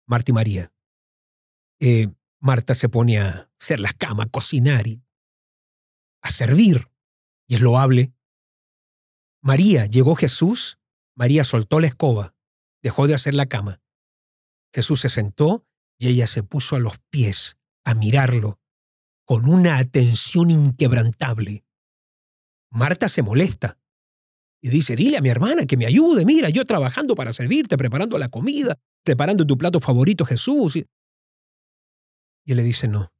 [0.05, 0.73] Marta y María.
[1.79, 2.09] Eh,
[2.41, 5.01] Marta se pone a hacer las camas, a cocinar y
[6.23, 6.91] a servir.
[7.47, 8.13] Y es loable.
[9.41, 10.81] María, llegó Jesús,
[11.15, 12.35] María soltó la escoba,
[12.83, 13.81] dejó de hacer la cama.
[14.75, 15.65] Jesús se sentó
[16.01, 18.59] y ella se puso a los pies a mirarlo
[19.25, 21.64] con una atención inquebrantable.
[22.75, 23.79] Marta se molesta
[24.61, 28.19] y dice, dile a mi hermana que me ayude, mira, yo trabajando para servirte, preparando
[28.19, 30.77] la comida, preparando tu plato favorito, Jesús.
[30.77, 30.87] Y
[32.47, 33.13] él le dice, no,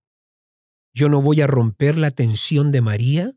[0.93, 3.33] yo no voy a romper la atención de María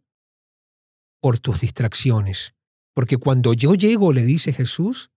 [1.21, 2.55] por tus distracciones,
[2.95, 5.11] porque cuando yo llego, le dice Jesús,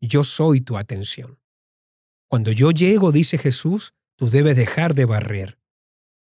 [0.00, 1.40] yo soy tu atención.
[2.28, 5.58] Cuando yo llego, dice Jesús, tú debes dejar de barrer,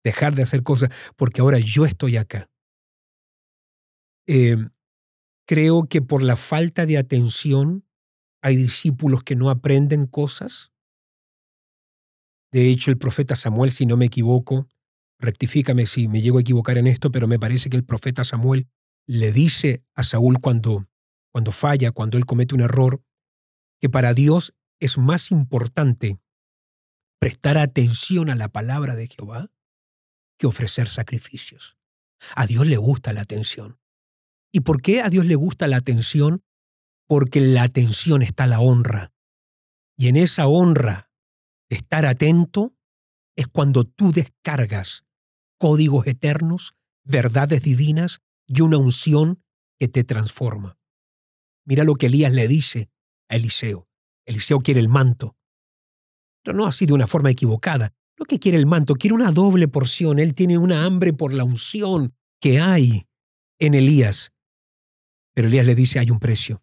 [0.03, 2.49] dejar de hacer cosas, porque ahora yo estoy acá.
[4.27, 4.57] Eh,
[5.47, 7.87] creo que por la falta de atención
[8.43, 10.73] hay discípulos que no aprenden cosas.
[12.53, 14.69] De hecho, el profeta Samuel, si no me equivoco,
[15.19, 18.69] rectifícame si me llego a equivocar en esto, pero me parece que el profeta Samuel
[19.07, 20.89] le dice a Saúl cuando,
[21.33, 23.03] cuando falla, cuando él comete un error,
[23.81, 26.19] que para Dios es más importante
[27.19, 29.51] prestar atención a la palabra de Jehová
[30.39, 31.77] que ofrecer sacrificios.
[32.35, 33.79] A Dios le gusta la atención.
[34.53, 36.43] ¿Y por qué a Dios le gusta la atención?
[37.07, 39.13] Porque en la atención está la honra.
[39.97, 41.11] Y en esa honra
[41.69, 42.75] de estar atento
[43.37, 45.05] es cuando tú descargas
[45.59, 49.43] códigos eternos, verdades divinas y una unción
[49.79, 50.79] que te transforma.
[51.65, 52.91] Mira lo que Elías le dice
[53.29, 53.89] a Eliseo.
[54.25, 55.37] Eliseo quiere el manto.
[56.43, 57.93] Pero no así de una forma equivocada.
[58.17, 60.19] Lo que quiere el manto, quiere una doble porción.
[60.19, 63.07] Él tiene una hambre por la unción que hay
[63.59, 64.33] en Elías.
[65.37, 66.63] Pero Elías le dice, hay un precio.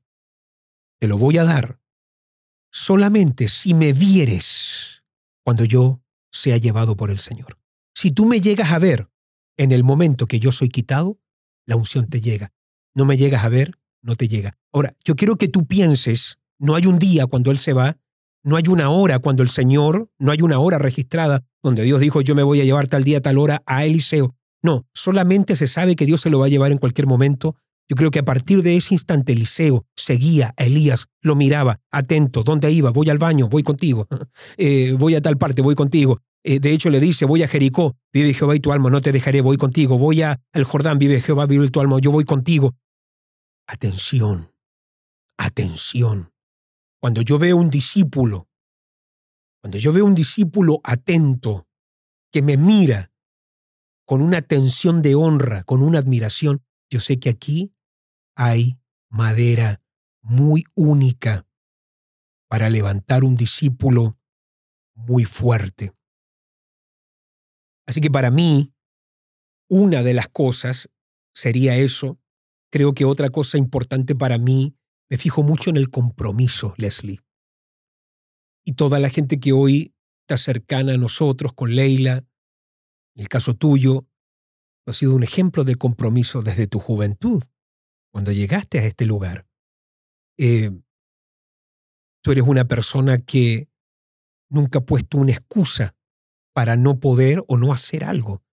[0.99, 1.79] Te lo voy a dar
[2.71, 5.03] solamente si me vieres
[5.45, 7.59] cuando yo sea llevado por el Señor.
[7.93, 9.11] Si tú me llegas a ver
[9.57, 11.19] en el momento que yo soy quitado,
[11.67, 12.51] la unción te llega.
[12.95, 14.57] No me llegas a ver, no te llega.
[14.71, 17.99] Ahora, yo quiero que tú pienses, no hay un día cuando Él se va,
[18.41, 22.21] no hay una hora cuando el Señor, no hay una hora registrada donde Dios dijo
[22.21, 24.35] yo me voy a llevar tal día, tal hora a Eliseo.
[24.63, 27.55] No, solamente se sabe que Dios se lo va a llevar en cualquier momento
[27.89, 32.43] yo creo que a partir de ese instante Eliseo seguía a Elías, lo miraba, atento,
[32.43, 32.91] ¿dónde iba?
[32.91, 34.07] Voy al baño, voy contigo.
[34.57, 36.19] Eh, voy a tal parte, voy contigo.
[36.43, 39.11] Eh, de hecho le dice, voy a Jericó, vive Jehová y tu alma, no te
[39.11, 39.97] dejaré, voy contigo.
[39.97, 42.75] Voy a, al Jordán, vive Jehová, vive tu alma, yo voy contigo.
[43.67, 44.51] Atención,
[45.37, 46.31] atención.
[46.99, 48.47] Cuando yo veo un discípulo,
[49.61, 51.67] cuando yo veo un discípulo atento,
[52.31, 53.11] que me mira
[54.05, 57.72] con una atención de honra, con una admiración, yo sé que aquí
[58.35, 59.81] hay madera
[60.21, 61.45] muy única
[62.47, 64.17] para levantar un discípulo
[64.95, 65.93] muy fuerte.
[67.85, 68.73] Así que para mí,
[69.69, 70.89] una de las cosas
[71.33, 72.19] sería eso.
[72.71, 74.75] Creo que otra cosa importante para mí,
[75.09, 77.19] me fijo mucho en el compromiso, Leslie.
[78.65, 82.25] Y toda la gente que hoy está cercana a nosotros, con Leila,
[83.15, 84.07] en el caso tuyo,
[84.85, 87.43] ha sido un ejemplo de compromiso desde tu juventud,
[88.13, 89.47] cuando llegaste a este lugar.
[90.37, 90.71] Eh,
[92.21, 93.69] tú eres una persona que
[94.49, 95.95] nunca ha puesto una excusa
[96.53, 98.43] para no poder o no hacer algo.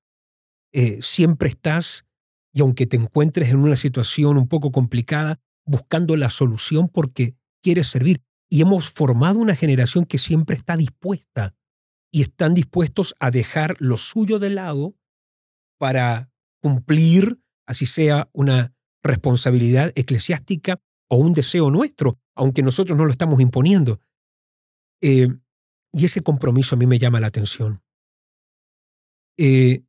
[0.72, 2.06] Eh, siempre estás,
[2.54, 7.88] y aunque te encuentres en una situación un poco complicada, buscando la solución porque quieres
[7.88, 8.22] servir.
[8.48, 11.54] Y hemos formado una generación que siempre está dispuesta
[12.10, 14.96] y están dispuestos a dejar lo suyo de lado
[15.78, 23.12] para cumplir, así sea una responsabilidad eclesiástica o un deseo nuestro, aunque nosotros no lo
[23.12, 24.00] estamos imponiendo.
[25.00, 25.28] Eh,
[25.92, 27.82] y ese compromiso a mí me llama la atención.
[29.36, 29.82] Eh,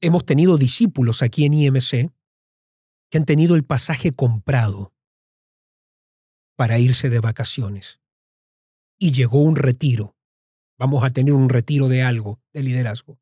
[0.00, 2.12] hemos tenido discípulos aquí en IMC
[3.10, 4.92] que han tenido el pasaje comprado
[6.56, 8.00] para irse de vacaciones.
[8.98, 10.16] Y llegó un retiro.
[10.78, 13.18] Vamos a tener un retiro de algo, de liderazgo.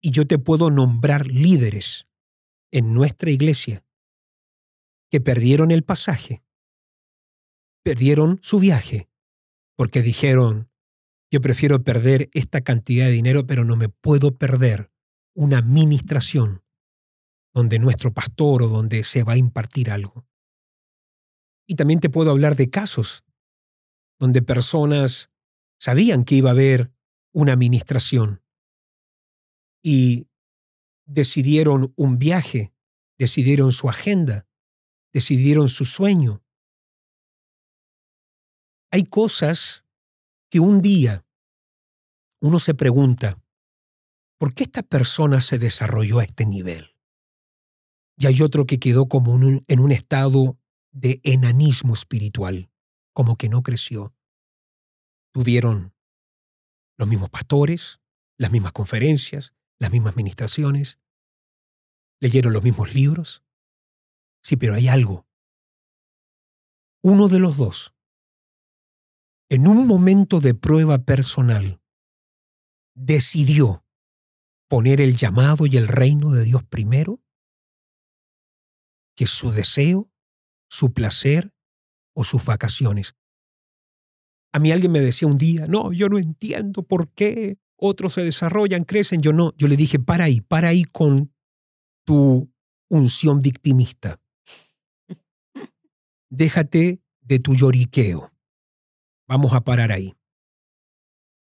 [0.00, 2.07] Y yo te puedo nombrar líderes
[2.70, 3.84] en nuestra iglesia
[5.10, 6.42] que perdieron el pasaje,
[7.82, 9.08] perdieron su viaje,
[9.76, 10.70] porque dijeron,
[11.30, 14.90] yo prefiero perder esta cantidad de dinero, pero no me puedo perder
[15.34, 16.62] una administración
[17.54, 20.26] donde nuestro pastor o donde se va a impartir algo.
[21.66, 23.24] Y también te puedo hablar de casos
[24.18, 25.30] donde personas
[25.78, 26.92] sabían que iba a haber
[27.32, 28.42] una administración
[29.82, 30.28] y
[31.08, 32.72] decidieron un viaje,
[33.18, 34.46] decidieron su agenda,
[35.12, 36.42] decidieron su sueño.
[38.90, 39.84] hay cosas
[40.50, 41.24] que un día
[42.40, 43.42] uno se pregunta,
[44.38, 46.94] ¿por qué esta persona se desarrolló a este nivel?
[48.16, 50.58] Y hay otro que quedó como en un estado
[50.92, 52.70] de enanismo espiritual,
[53.12, 54.14] como que no creció.
[55.32, 55.92] Tuvieron
[56.96, 58.00] los mismos pastores,
[58.38, 60.98] las mismas conferencias, las mismas ministraciones,
[62.20, 63.44] leyeron los mismos libros.
[64.42, 65.26] Sí, pero hay algo.
[67.02, 67.94] Uno de los dos,
[69.48, 71.80] en un momento de prueba personal,
[72.94, 73.84] decidió
[74.68, 77.22] poner el llamado y el reino de Dios primero
[79.16, 80.10] que su deseo,
[80.70, 81.52] su placer
[82.14, 83.16] o sus vacaciones.
[84.52, 88.22] A mí alguien me decía un día, no, yo no entiendo por qué otros se
[88.22, 89.54] desarrollan, crecen, yo no.
[89.56, 91.32] Yo le dije, para ahí, para ahí con
[92.04, 92.52] tu
[92.88, 94.20] unción victimista.
[96.30, 98.32] Déjate de tu lloriqueo.
[99.28, 100.14] Vamos a parar ahí.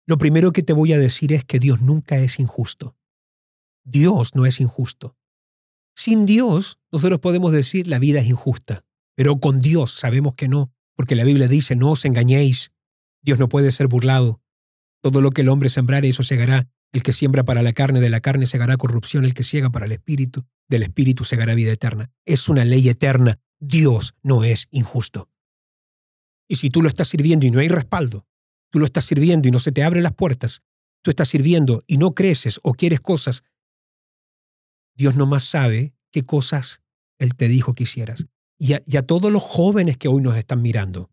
[0.07, 2.97] Lo primero que te voy a decir es que Dios nunca es injusto.
[3.85, 5.17] Dios no es injusto.
[5.95, 10.73] Sin Dios, nosotros podemos decir la vida es injusta, pero con Dios sabemos que no,
[10.95, 12.73] porque la Biblia dice, no os engañéis,
[13.23, 14.43] Dios no puede ser burlado.
[15.07, 16.69] Todo lo que el hombre sembrare, eso segará.
[16.93, 19.25] El que siembra para la carne, de la carne segará corrupción.
[19.25, 22.11] El que ciega para el espíritu, del espíritu segará vida eterna.
[22.25, 23.39] Es una ley eterna.
[23.61, 25.31] Dios no es injusto.
[26.49, 28.27] Y si tú lo estás sirviendo y no hay respaldo,
[28.73, 30.63] tú lo estás sirviendo y no se te abren las puertas,
[31.03, 33.45] tú estás sirviendo y no creces o quieres cosas,
[34.97, 36.83] Dios no más sabe qué cosas
[37.21, 38.27] Él te dijo que hicieras.
[38.59, 41.13] Y a todos los jóvenes que hoy nos están mirando,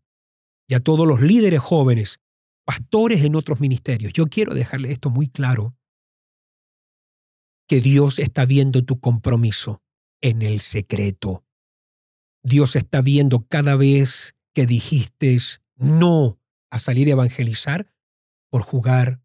[0.68, 2.23] y a todos los líderes jóvenes,
[2.66, 4.14] pastores en otros ministerios.
[4.14, 5.76] Yo quiero dejarle esto muy claro,
[7.68, 9.82] que Dios está viendo tu compromiso
[10.22, 11.46] en el secreto.
[12.44, 15.38] Dios está viendo cada vez que dijiste
[15.76, 16.40] no
[16.70, 17.94] a salir a evangelizar
[18.50, 19.22] por jugar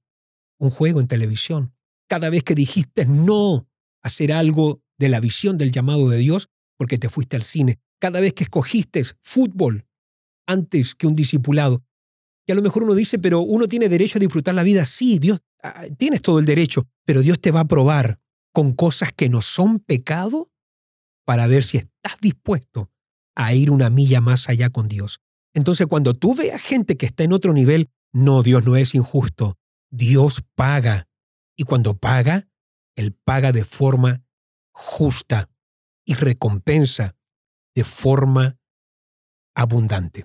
[0.58, 1.74] un juego en televisión.
[2.08, 3.68] Cada vez que dijiste no
[4.02, 7.80] a hacer algo de la visión del llamado de Dios porque te fuiste al cine.
[8.00, 9.86] Cada vez que escogiste fútbol
[10.46, 11.84] antes que un discipulado.
[12.48, 14.86] Y a lo mejor uno dice, pero uno tiene derecho a disfrutar la vida.
[14.86, 18.20] Sí, Dios, ah, tienes todo el derecho, pero Dios te va a probar
[18.54, 20.50] con cosas que no son pecado
[21.26, 22.90] para ver si estás dispuesto
[23.36, 25.20] a ir una milla más allá con Dios.
[25.52, 29.58] Entonces, cuando tú veas gente que está en otro nivel, no, Dios no es injusto.
[29.90, 31.06] Dios paga.
[31.54, 32.48] Y cuando paga,
[32.96, 34.22] Él paga de forma
[34.72, 35.50] justa
[36.06, 37.14] y recompensa
[37.74, 38.58] de forma
[39.54, 40.24] abundante.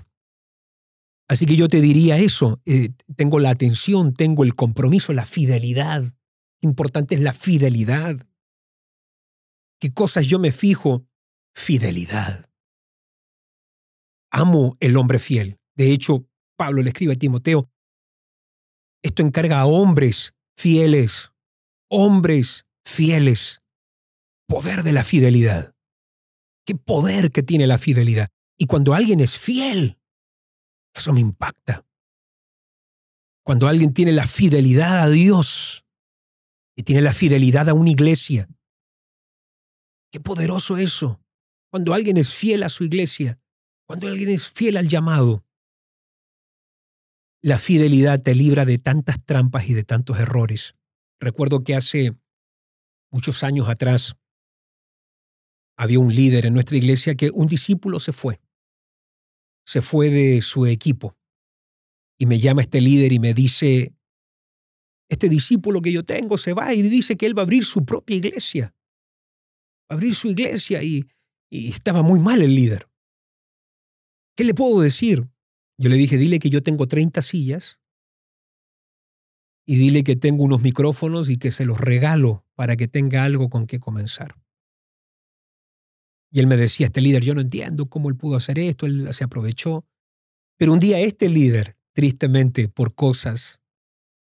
[1.27, 6.03] Así que yo te diría eso, eh, tengo la atención, tengo el compromiso, la fidelidad.
[6.61, 8.27] Importante es la fidelidad.
[9.79, 11.05] ¿Qué cosas yo me fijo?
[11.55, 12.49] Fidelidad.
[14.31, 15.59] Amo el hombre fiel.
[15.75, 17.69] De hecho, Pablo le escribe a Timoteo,
[19.03, 21.31] esto encarga a hombres fieles,
[21.89, 23.61] hombres fieles.
[24.47, 25.75] Poder de la fidelidad.
[26.65, 28.29] Qué poder que tiene la fidelidad.
[28.57, 29.99] Y cuando alguien es fiel,
[30.93, 31.85] eso me impacta.
[33.43, 35.85] Cuando alguien tiene la fidelidad a Dios
[36.75, 38.47] y tiene la fidelidad a una iglesia.
[40.11, 41.19] Qué poderoso eso.
[41.69, 43.39] Cuando alguien es fiel a su iglesia,
[43.85, 45.43] cuando alguien es fiel al llamado.
[47.41, 50.75] La fidelidad te libra de tantas trampas y de tantos errores.
[51.19, 52.15] Recuerdo que hace
[53.11, 54.15] muchos años atrás
[55.75, 58.42] había un líder en nuestra iglesia que un discípulo se fue
[59.65, 61.15] se fue de su equipo.
[62.17, 63.93] Y me llama este líder y me dice,
[65.09, 67.85] este discípulo que yo tengo se va y dice que él va a abrir su
[67.85, 68.75] propia iglesia.
[69.89, 71.07] Va a abrir su iglesia y,
[71.49, 72.89] estaba muy mal el líder.
[74.35, 75.29] ¿Qué le puedo decir?
[75.77, 77.79] Yo le dije, dile que yo tengo 30 sillas
[79.67, 83.49] y dile que tengo unos micrófonos y que se los regalo para que tenga algo
[83.49, 84.35] con qué comenzar.
[86.35, 89.07] Y él me decía, este líder, yo no entiendo cómo él pudo hacer esto, él
[89.13, 89.85] se aprovechó.
[90.57, 93.61] Pero un día este líder, tristemente por cosas,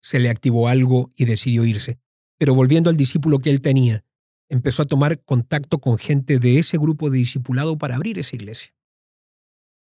[0.00, 1.98] se le activó algo y decidió irse.
[2.38, 4.04] Pero volviendo al discípulo que él tenía,
[4.48, 8.72] empezó a tomar contacto con gente de ese grupo de discipulado para abrir esa iglesia.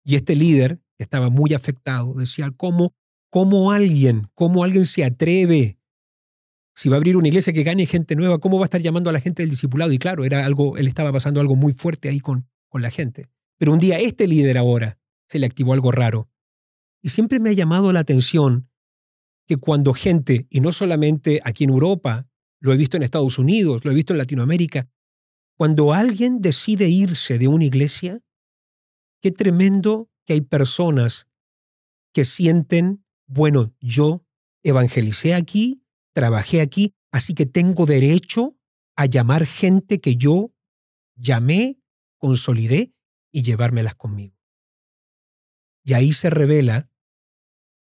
[0.03, 2.95] Y este líder, que estaba muy afectado, decía, ¿cómo,
[3.29, 5.76] cómo alguien, cómo alguien se atreve
[6.77, 9.09] si va a abrir una iglesia que gane gente nueva, ¿cómo va a estar llamando
[9.09, 9.91] a la gente del discipulado?
[9.91, 13.31] Y claro, era algo, él estaba pasando algo muy fuerte ahí con, con la gente.
[13.57, 16.29] Pero un día este líder ahora se le activó algo raro.
[17.01, 18.69] Y siempre me ha llamado la atención
[19.47, 23.83] que cuando gente, y no solamente aquí en Europa, lo he visto en Estados Unidos,
[23.83, 24.87] lo he visto en Latinoamérica,
[25.55, 28.21] cuando alguien decide irse de una iglesia,
[29.19, 31.27] qué tremendo que hay personas
[32.13, 34.23] que sienten, bueno, yo
[34.61, 35.81] evangelicé aquí,
[36.17, 38.57] trabajé aquí, así que tengo derecho
[38.95, 40.51] a llamar gente que yo
[41.15, 41.79] llamé,
[42.17, 42.91] consolidé
[43.31, 44.35] y llevármelas conmigo.
[45.85, 46.89] Y ahí se revela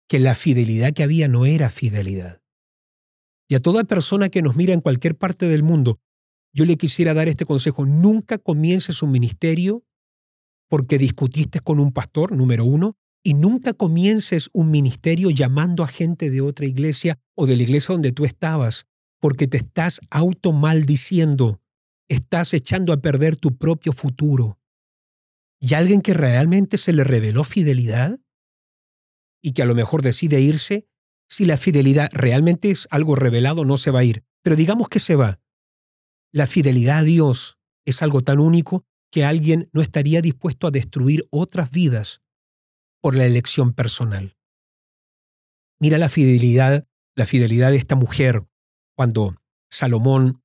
[0.07, 2.43] que la fidelidad que había no era fidelidad.
[3.49, 5.99] Y a toda persona que nos mira en cualquier parte del mundo,
[6.53, 7.87] yo le quisiera dar este consejo.
[7.87, 9.83] Nunca comiences un ministerio
[10.69, 16.29] porque discutiste con un pastor, número uno, y nunca comiences un ministerio llamando a gente
[16.29, 18.87] de otra iglesia o de la iglesia donde tú estabas,
[19.19, 21.63] porque te estás automaldiciendo,
[22.07, 24.59] estás echando a perder tu propio futuro.
[25.59, 28.21] Y alguien que realmente se le reveló fidelidad
[29.43, 30.87] y que a lo mejor decide irse,
[31.31, 34.23] si la fidelidad realmente es algo revelado, no se va a ir.
[34.43, 35.41] Pero digamos que se va.
[36.33, 41.27] La fidelidad a Dios es algo tan único que alguien no estaría dispuesto a destruir
[41.31, 42.21] otras vidas
[43.01, 44.37] por la elección personal.
[45.81, 46.87] Mira la fidelidad,
[47.21, 48.47] la fidelidad de esta mujer
[48.97, 49.37] cuando
[49.71, 50.43] Salomón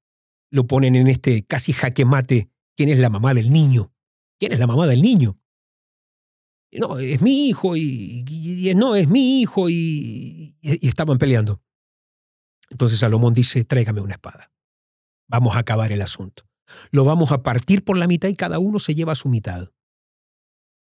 [0.51, 3.93] lo ponen en este casi jaque mate, ¿quién es la mamá del niño?
[4.37, 5.39] ¿Quién es la mamá del niño?
[6.73, 11.61] No, es mi hijo y, no, es mi hijo y, y estaban peleando.
[12.69, 14.51] Entonces Salomón dice, tráigame una espada.
[15.29, 16.43] Vamos a acabar el asunto.
[16.91, 19.71] Lo vamos a partir por la mitad y cada uno se lleva su mitad.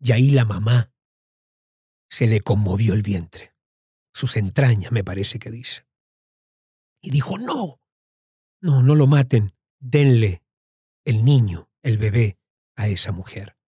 [0.01, 0.93] Y ahí la mamá
[2.11, 3.56] se le conmovió el vientre,
[4.17, 5.87] sus entrañas, me parece que dice.
[7.03, 7.83] Y dijo, no,
[8.63, 10.43] no, no lo maten, denle
[11.05, 12.39] el niño, el bebé,
[12.77, 13.59] a esa mujer.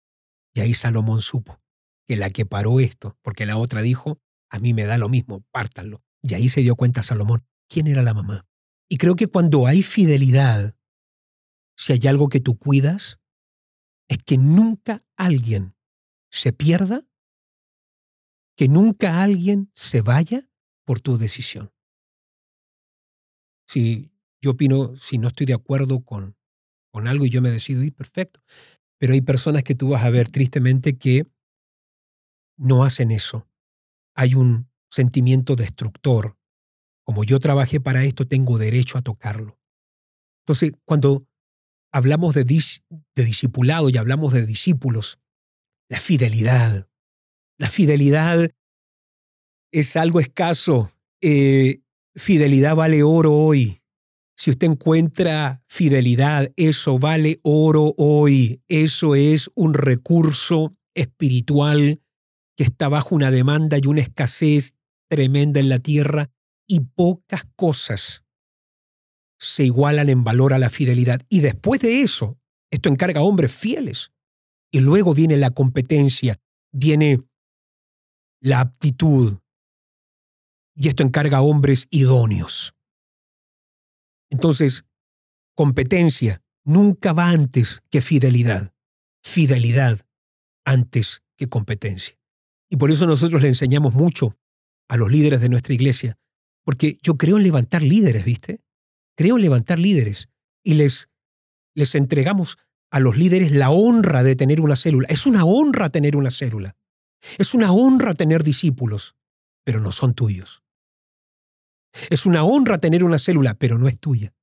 [0.55, 1.61] Y ahí Salomón supo
[2.07, 4.19] que la que paró esto, porque la otra dijo,
[4.49, 6.03] a mí me da lo mismo, pártanlo.
[6.23, 8.47] Y ahí se dio cuenta Salomón, ¿quién era la mamá?
[8.89, 10.75] Y creo que cuando hay fidelidad,
[11.77, 13.19] si hay algo que tú cuidas,
[14.07, 15.75] es que nunca alguien
[16.31, 17.05] se pierda
[18.59, 20.49] que nunca alguien se vaya
[20.85, 21.71] por tu decisión.
[23.69, 26.35] Si yo opino, si no estoy de acuerdo con,
[26.91, 28.41] con algo y yo me decido ir, perfecto.
[28.97, 31.25] Pero hay personas que tú vas a ver tristemente que
[32.57, 33.47] no hacen eso.
[34.13, 36.37] Hay un sentimiento destructor.
[37.05, 39.57] Como yo trabajé para esto, tengo derecho a tocarlo.
[40.41, 41.25] Entonces, cuando
[41.93, 45.17] hablamos de, de discipulado y hablamos de discípulos,
[45.87, 46.88] la fidelidad,
[47.59, 48.51] la fidelidad
[49.71, 50.91] es algo escaso.
[51.21, 51.81] Eh,
[52.15, 53.81] fidelidad vale oro hoy.
[54.37, 58.61] Si usted encuentra fidelidad, eso vale oro hoy.
[58.69, 62.01] Eso es un recurso espiritual
[62.55, 64.73] que está bajo una demanda y una escasez
[65.09, 66.31] tremenda en la tierra
[66.65, 68.23] y pocas cosas
[69.37, 71.21] se igualan en valor a la fidelidad.
[71.29, 72.37] Y después de eso,
[72.71, 74.11] esto encarga a hombres fieles.
[74.71, 76.39] Y luego viene la competencia,
[76.71, 77.19] viene
[78.41, 79.39] la aptitud.
[80.75, 82.73] Y esto encarga a hombres idóneos.
[84.29, 84.85] Entonces,
[85.55, 88.73] competencia nunca va antes que fidelidad.
[89.23, 89.99] Fidelidad
[90.65, 92.17] antes que competencia.
[92.69, 94.37] Y por eso nosotros le enseñamos mucho
[94.87, 96.17] a los líderes de nuestra iglesia,
[96.63, 98.61] porque yo creo en levantar líderes, ¿viste?
[99.15, 100.29] Creo en levantar líderes
[100.63, 101.09] y les,
[101.75, 102.57] les entregamos
[102.91, 105.07] a los líderes la honra de tener una célula.
[105.09, 106.75] Es una honra tener una célula.
[107.37, 109.15] Es una honra tener discípulos,
[109.63, 110.63] pero no son tuyos.
[112.09, 114.33] Es una honra tener una célula, pero no es tuya.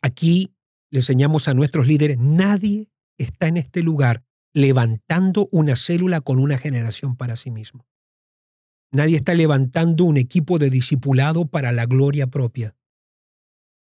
[0.00, 0.54] Aquí
[0.90, 2.88] le enseñamos a nuestros líderes, nadie
[3.18, 7.86] está en este lugar levantando una célula con una generación para sí mismo.
[8.92, 12.76] Nadie está levantando un equipo de discipulado para la gloria propia.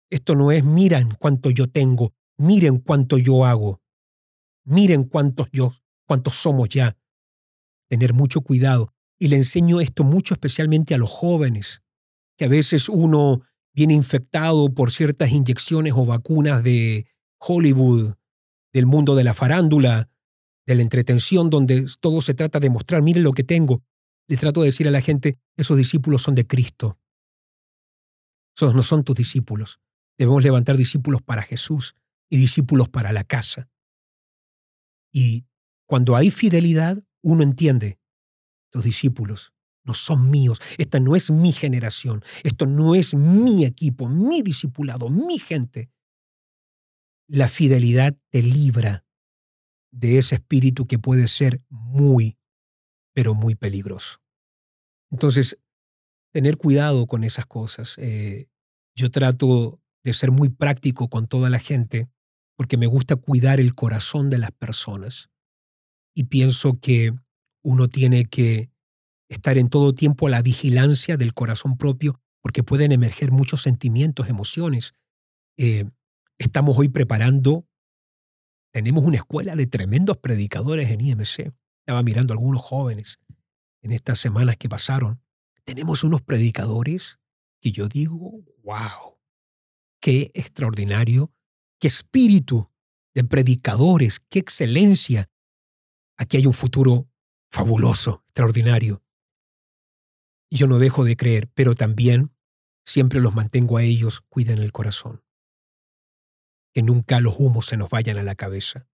[0.09, 3.81] Esto no es miren cuánto yo tengo, miren cuánto yo hago,
[4.63, 5.73] miren cuántos yo,
[6.05, 6.97] cuántos somos ya
[7.91, 8.93] tener mucho cuidado.
[9.19, 11.81] Y le enseño esto mucho especialmente a los jóvenes,
[12.37, 13.41] que a veces uno
[13.73, 17.05] viene infectado por ciertas inyecciones o vacunas de
[17.37, 18.15] Hollywood,
[18.71, 20.09] del mundo de la farándula,
[20.65, 23.83] de la entretención, donde todo se trata de mostrar, miren lo que tengo.
[24.29, 26.97] Le trato de decir a la gente, esos discípulos son de Cristo.
[28.55, 29.81] Esos no son tus discípulos.
[30.17, 31.97] Debemos levantar discípulos para Jesús
[32.29, 33.69] y discípulos para la casa.
[35.11, 35.45] Y
[35.85, 37.99] cuando hay fidelidad, uno entiende,
[38.71, 39.53] los discípulos
[39.83, 45.09] no son míos, esta no es mi generación, esto no es mi equipo, mi discipulado,
[45.09, 45.89] mi gente.
[47.27, 49.05] La fidelidad te libra
[49.91, 52.37] de ese espíritu que puede ser muy,
[53.13, 54.21] pero muy peligroso.
[55.09, 55.57] Entonces,
[56.31, 57.97] tener cuidado con esas cosas.
[57.97, 58.47] Eh,
[58.95, 62.09] yo trato de ser muy práctico con toda la gente
[62.55, 65.30] porque me gusta cuidar el corazón de las personas
[66.13, 67.13] y pienso que
[67.63, 68.69] uno tiene que
[69.29, 74.27] estar en todo tiempo a la vigilancia del corazón propio, porque pueden emerger muchos sentimientos,
[74.27, 74.95] emociones.
[75.57, 75.85] Eh,
[76.37, 77.65] estamos hoy preparando,
[78.71, 81.53] tenemos una escuela de tremendos predicadores en IMC.
[81.79, 83.19] Estaba mirando a algunos jóvenes
[83.81, 85.21] en estas semanas que pasaron.
[85.63, 87.19] Tenemos unos predicadores
[87.61, 89.17] que yo digo, wow,
[90.01, 91.31] qué extraordinario,
[91.79, 92.69] qué espíritu
[93.13, 95.29] de predicadores, qué excelencia.
[96.21, 97.09] Aquí hay un futuro
[97.49, 99.01] fabuloso, extraordinario.
[100.51, 102.31] Yo no dejo de creer, pero también
[102.85, 105.23] siempre los mantengo a ellos, cuiden el corazón.
[106.75, 108.87] Que nunca los humos se nos vayan a la cabeza.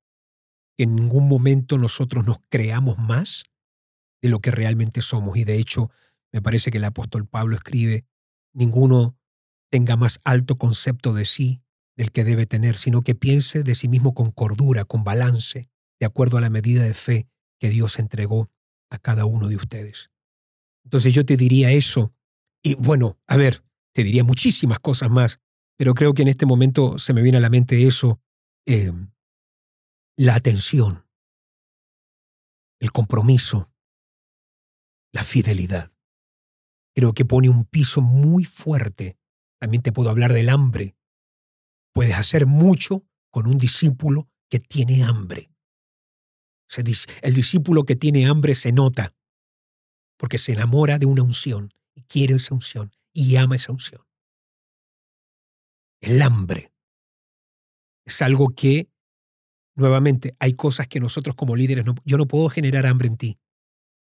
[0.77, 3.43] Que en ningún momento nosotros nos creamos más
[4.21, 5.35] de lo que realmente somos.
[5.35, 5.91] Y de hecho,
[6.31, 8.05] me parece que el apóstol Pablo escribe,
[8.53, 9.17] ninguno
[9.69, 11.61] tenga más alto concepto de sí
[11.97, 15.69] del que debe tener, sino que piense de sí mismo con cordura, con balance,
[15.99, 17.27] de acuerdo a la medida de fe
[17.59, 18.49] que Dios entregó
[18.89, 20.11] a cada uno de ustedes.
[20.83, 22.13] Entonces yo te diría eso.
[22.63, 25.39] Y bueno, a ver, te diría muchísimas cosas más,
[25.77, 28.21] pero creo que en este momento se me viene a la mente eso,
[28.65, 28.91] eh,
[30.17, 31.05] la atención,
[32.79, 33.71] el compromiso,
[35.11, 35.91] la fidelidad.
[36.95, 39.17] Creo que pone un piso muy fuerte.
[39.59, 40.95] También te puedo hablar del hambre.
[41.93, 45.51] Puedes hacer mucho con un discípulo que tiene hambre.
[47.21, 49.13] El discípulo que tiene hambre se nota
[50.17, 54.01] porque se enamora de una unción y quiere esa unción y ama esa unción.
[56.01, 56.73] El hambre
[58.05, 58.89] es algo que,
[59.75, 63.39] nuevamente, hay cosas que nosotros como líderes, no, yo no puedo generar hambre en ti.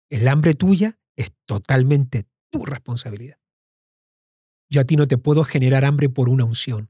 [0.09, 3.39] El hambre tuya es totalmente tu responsabilidad.
[4.69, 6.89] Yo a ti no te puedo generar hambre por una unción.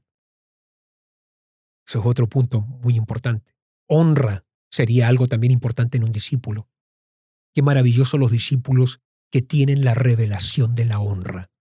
[1.86, 3.54] Eso es otro punto muy importante.
[3.86, 4.44] Honra
[4.74, 6.68] sería algo también importante en un discípulo.
[7.54, 9.00] Qué maravilloso los discípulos
[9.30, 11.52] que tienen la revelación de la honra.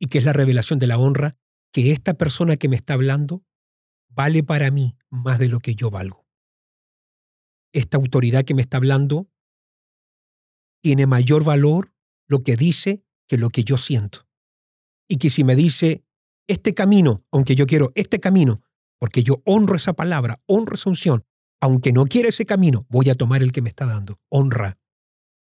[0.00, 1.36] ¿Y qué es la revelación de la honra?
[1.72, 3.44] Que esta persona que me está hablando
[4.08, 6.26] vale para mí más de lo que yo valgo.
[7.72, 9.30] Esta autoridad que me está hablando
[10.82, 11.94] tiene mayor valor
[12.26, 14.26] lo que dice que lo que yo siento.
[15.08, 16.04] Y que si me dice
[16.48, 18.62] este camino, aunque yo quiero este camino,
[18.98, 21.24] porque yo honro esa palabra, honro esa unción,
[21.62, 24.20] aunque no quiera ese camino, voy a tomar el que me está dando.
[24.28, 24.80] Honra,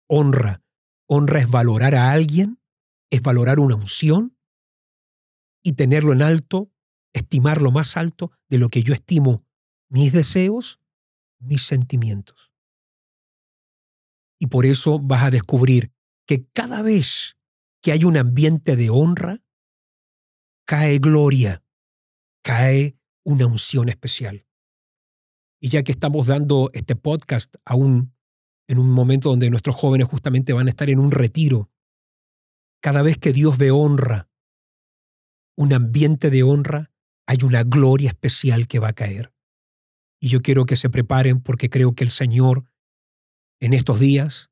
[0.08, 0.62] honra.
[1.06, 2.60] Honra es valorar a alguien,
[3.10, 4.38] es valorar una unción
[5.60, 6.70] y tenerlo en alto,
[7.12, 9.44] estimarlo más alto de lo que yo estimo
[9.88, 10.80] mis deseos,
[11.40, 12.52] mis sentimientos.
[14.38, 15.92] Y por eso vas a descubrir
[16.26, 17.36] que cada vez
[17.82, 19.42] que hay un ambiente de honra,
[20.64, 21.64] cae gloria,
[22.42, 24.46] cae una unción especial.
[25.64, 28.14] Y ya que estamos dando este podcast aún
[28.68, 31.70] en un momento donde nuestros jóvenes justamente van a estar en un retiro,
[32.82, 34.28] cada vez que Dios ve honra,
[35.56, 36.92] un ambiente de honra,
[37.26, 39.32] hay una gloria especial que va a caer.
[40.20, 42.66] Y yo quiero que se preparen porque creo que el Señor
[43.58, 44.50] en estos días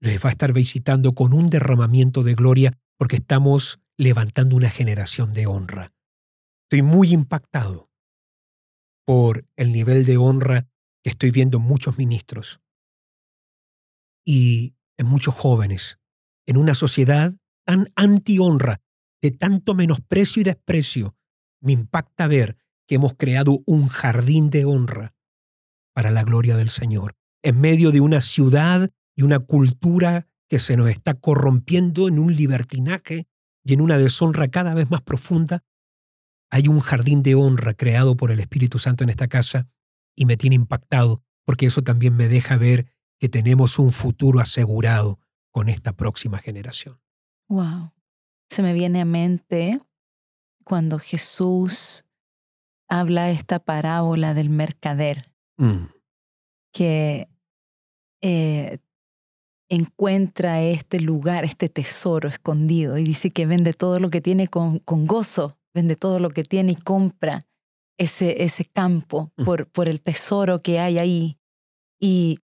[0.00, 5.32] les va a estar visitando con un derramamiento de gloria porque estamos levantando una generación
[5.32, 5.92] de honra.
[6.66, 7.90] Estoy muy impactado
[9.04, 10.68] por el nivel de honra
[11.02, 12.60] que estoy viendo en muchos ministros
[14.24, 15.98] y en muchos jóvenes,
[16.46, 17.34] en una sociedad
[17.66, 18.80] tan anti-honra,
[19.20, 21.16] de tanto menosprecio y desprecio.
[21.60, 25.14] Me impacta ver que hemos creado un jardín de honra
[25.94, 30.76] para la gloria del Señor en medio de una ciudad y una cultura que se
[30.76, 33.28] nos está corrompiendo en un libertinaje
[33.62, 35.62] y en una deshonra cada vez más profunda,
[36.54, 39.66] hay un jardín de honra creado por el Espíritu Santo en esta casa
[40.14, 42.86] y me tiene impactado porque eso también me deja ver
[43.18, 45.18] que tenemos un futuro asegurado
[45.50, 47.00] con esta próxima generación.
[47.48, 47.90] Wow.
[48.50, 49.80] Se me viene a mente
[50.64, 52.04] cuando Jesús
[52.88, 55.86] habla esta parábola del mercader, mm.
[56.72, 57.28] que
[58.22, 58.78] eh,
[59.68, 64.78] encuentra este lugar, este tesoro escondido y dice que vende todo lo que tiene con,
[64.78, 67.46] con gozo, vende todo lo que tiene y compra
[67.98, 71.38] ese, ese campo por, por el tesoro que hay ahí.
[72.00, 72.38] Y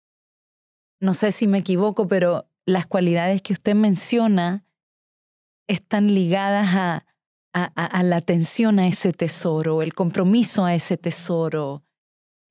[1.01, 4.65] no sé si me equivoco, pero las cualidades que usted menciona
[5.69, 7.07] están ligadas a,
[7.55, 11.85] a, a la atención a ese tesoro, el compromiso a ese tesoro,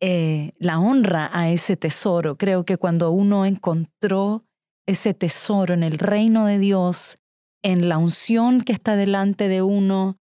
[0.02, 2.38] eh, la honra a ese tesoro.
[2.38, 4.46] Creo que cuando uno encontró
[4.88, 7.20] ese tesoro en el reino de Dios,
[7.62, 10.18] en la unción que está delante de uno,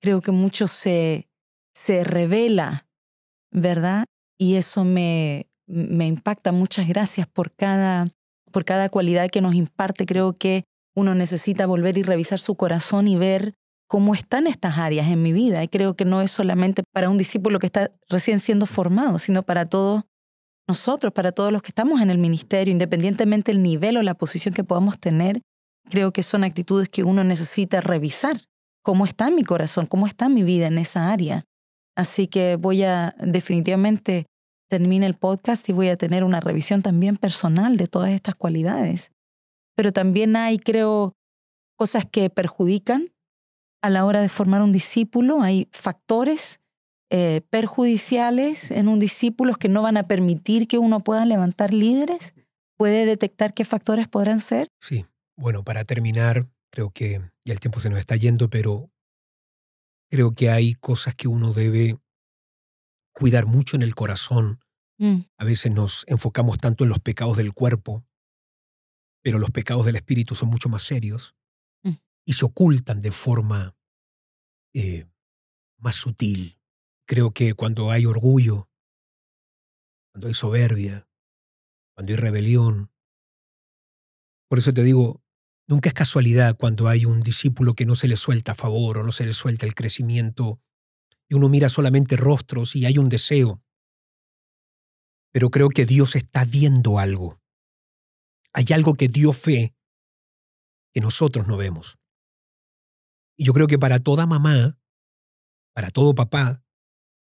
[0.00, 1.28] creo que mucho se,
[1.74, 2.86] se revela,
[3.50, 4.04] ¿verdad?
[4.38, 6.52] Y eso me, me impacta.
[6.52, 8.08] Muchas gracias por cada
[8.50, 10.06] por cada cualidad que nos imparte.
[10.06, 13.54] Creo que uno necesita volver y revisar su corazón y ver
[13.86, 15.62] cómo están estas áreas en mi vida.
[15.62, 19.42] Y creo que no es solamente para un discípulo que está recién siendo formado, sino
[19.42, 20.04] para todos
[20.68, 24.54] nosotros, para todos los que estamos en el ministerio, independientemente del nivel o la posición
[24.54, 25.40] que podamos tener.
[25.88, 28.42] Creo que son actitudes que uno necesita revisar.
[28.82, 29.86] ¿Cómo está mi corazón?
[29.86, 31.44] ¿Cómo está mi vida en esa área?
[31.96, 34.26] Así que voy a definitivamente
[34.70, 39.10] termine el podcast y voy a tener una revisión también personal de todas estas cualidades.
[39.76, 41.12] Pero también hay, creo,
[41.76, 43.12] cosas que perjudican
[43.82, 45.42] a la hora de formar un discípulo.
[45.42, 46.60] Hay factores
[47.10, 52.34] eh, perjudiciales en un discípulo que no van a permitir que uno pueda levantar líderes.
[52.78, 54.68] ¿Puede detectar qué factores podrán ser?
[54.80, 55.04] Sí.
[55.36, 58.90] Bueno, para terminar, creo que ya el tiempo se nos está yendo, pero
[60.10, 61.98] creo que hay cosas que uno debe
[63.12, 64.60] cuidar mucho en el corazón.
[64.98, 65.20] Mm.
[65.36, 68.04] A veces nos enfocamos tanto en los pecados del cuerpo,
[69.22, 71.34] pero los pecados del espíritu son mucho más serios
[71.82, 71.94] Mm.
[72.26, 73.76] y se ocultan de forma
[74.74, 75.06] eh,
[75.78, 76.58] más sutil.
[77.06, 78.68] Creo que cuando hay orgullo,
[80.12, 81.08] cuando hay soberbia,
[81.94, 82.92] cuando hay rebelión,
[84.48, 85.19] por eso te digo,
[85.70, 89.12] nunca es casualidad cuando hay un discípulo que no se le suelta favor o no
[89.12, 90.60] se le suelta el crecimiento
[91.28, 93.62] y uno mira solamente rostros y hay un deseo.
[95.32, 97.40] Pero creo que Dios está viendo algo.
[98.52, 99.76] Hay algo que Dios ve
[100.92, 101.98] que nosotros no vemos.
[103.36, 104.76] Y yo creo que para toda mamá,
[105.72, 106.64] para todo papá,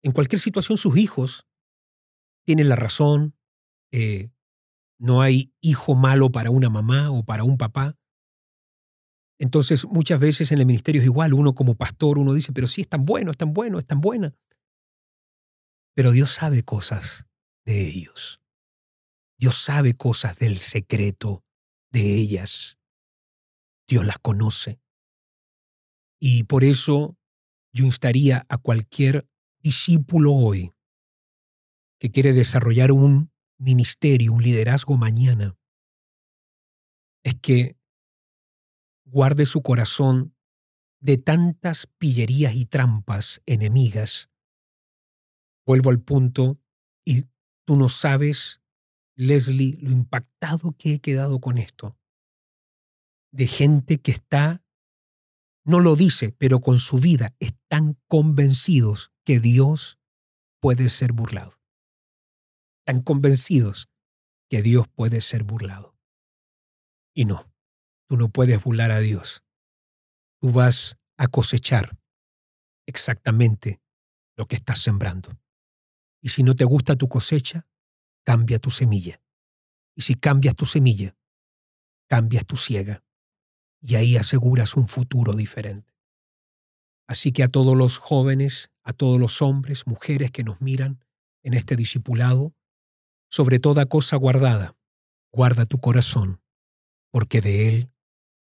[0.03, 1.47] en cualquier situación sus hijos
[2.45, 3.35] tienen la razón.
[3.91, 4.29] eh,
[4.99, 7.97] no hay hijo malo para una mamá o para un papá.
[9.39, 11.33] Entonces, muchas veces en el ministerio es igual.
[11.33, 14.01] Uno como pastor, uno dice, pero sí, es tan bueno, es tan bueno, es tan
[14.01, 14.35] buena.
[15.95, 17.25] Pero Dios sabe cosas
[17.65, 18.41] de ellos.
[19.39, 21.43] Dios sabe cosas del secreto
[21.91, 22.77] de ellas.
[23.87, 24.79] Dios las conoce.
[26.19, 27.15] Y por eso
[27.73, 29.29] yo instaría a cualquier
[29.59, 30.73] discípulo hoy
[31.99, 35.57] que quiere desarrollar un ministerio, un liderazgo mañana,
[37.23, 37.75] es que
[39.09, 40.35] guarde su corazón
[40.99, 44.29] de tantas pillerías y trampas enemigas.
[45.65, 46.59] Vuelvo al punto
[47.05, 47.25] y
[47.65, 48.61] tú no sabes,
[49.15, 51.97] Leslie, lo impactado que he quedado con esto.
[53.31, 54.63] De gente que está,
[55.63, 59.99] no lo dice, pero con su vida están convencidos que Dios
[60.61, 61.59] puede ser burlado.
[62.79, 63.89] Están convencidos
[64.49, 65.97] que Dios puede ser burlado.
[67.13, 67.51] Y no,
[68.07, 69.43] tú no puedes burlar a Dios.
[70.39, 71.97] Tú vas a cosechar
[72.85, 73.81] exactamente
[74.35, 75.37] lo que estás sembrando.
[76.21, 77.67] Y si no te gusta tu cosecha,
[78.23, 79.21] cambia tu semilla.
[79.95, 81.15] Y si cambias tu semilla,
[82.07, 83.03] cambias tu ciega.
[83.81, 85.93] Y ahí aseguras un futuro diferente.
[87.07, 91.03] Así que a todos los jóvenes, a todos los hombres, mujeres que nos miran
[91.43, 92.53] en este discipulado,
[93.29, 94.75] sobre toda cosa guardada,
[95.31, 96.41] guarda tu corazón,
[97.11, 97.91] porque de él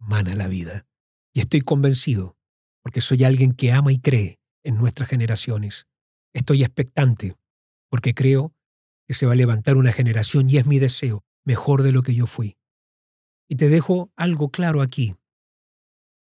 [0.02, 0.86] mana la vida.
[1.32, 2.36] Y estoy convencido,
[2.82, 5.86] porque soy alguien que ama y cree en nuestras generaciones.
[6.34, 7.36] Estoy expectante,
[7.88, 8.54] porque creo
[9.06, 12.14] que se va a levantar una generación y es mi deseo, mejor de lo que
[12.14, 12.58] yo fui.
[13.48, 15.16] Y te dejo algo claro aquí,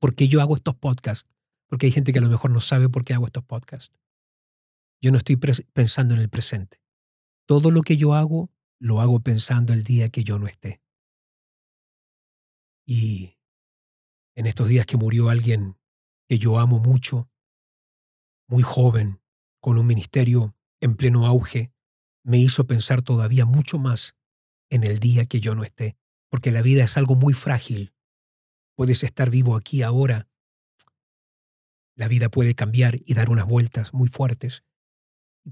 [0.00, 1.30] porque yo hago estos podcasts,
[1.68, 3.94] porque hay gente que a lo mejor no sabe por qué hago estos podcasts.
[5.00, 6.80] Yo no estoy pensando en el presente.
[7.46, 10.80] Todo lo que yo hago, lo hago pensando el día que yo no esté.
[12.86, 13.36] Y
[14.34, 15.78] en estos días que murió alguien
[16.28, 17.30] que yo amo mucho,
[18.48, 19.20] muy joven,
[19.60, 21.72] con un ministerio en pleno auge,
[22.24, 24.16] me hizo pensar todavía mucho más
[24.70, 25.96] en el día que yo no esté,
[26.30, 27.94] porque la vida es algo muy frágil.
[28.74, 30.28] Puedes estar vivo aquí ahora.
[31.94, 34.64] La vida puede cambiar y dar unas vueltas muy fuertes.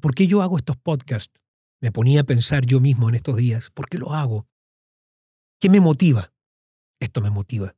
[0.01, 1.41] ¿Por qué yo hago estos podcasts?
[1.81, 4.49] Me ponía a pensar yo mismo en estos días, ¿por qué lo hago?
[5.61, 6.33] ¿Qué me motiva?
[7.01, 7.76] Esto me motiva.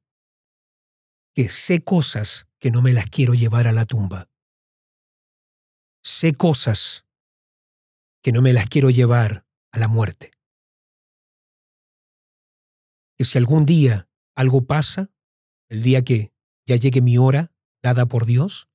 [1.35, 4.31] Que sé cosas que no me las quiero llevar a la tumba.
[6.03, 7.05] Sé cosas
[8.23, 10.31] que no me las quiero llevar a la muerte.
[13.17, 15.11] Que si algún día algo pasa,
[15.69, 16.33] el día que
[16.67, 17.53] ya llegue mi hora
[17.83, 18.69] dada por Dios,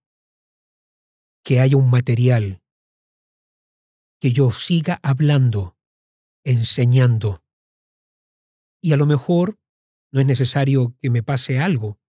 [1.44, 2.62] que haya un material
[4.20, 5.78] que yo siga hablando,
[6.44, 7.44] enseñando.
[8.82, 9.60] Y a lo mejor
[10.12, 12.00] no es necesario que me pase algo.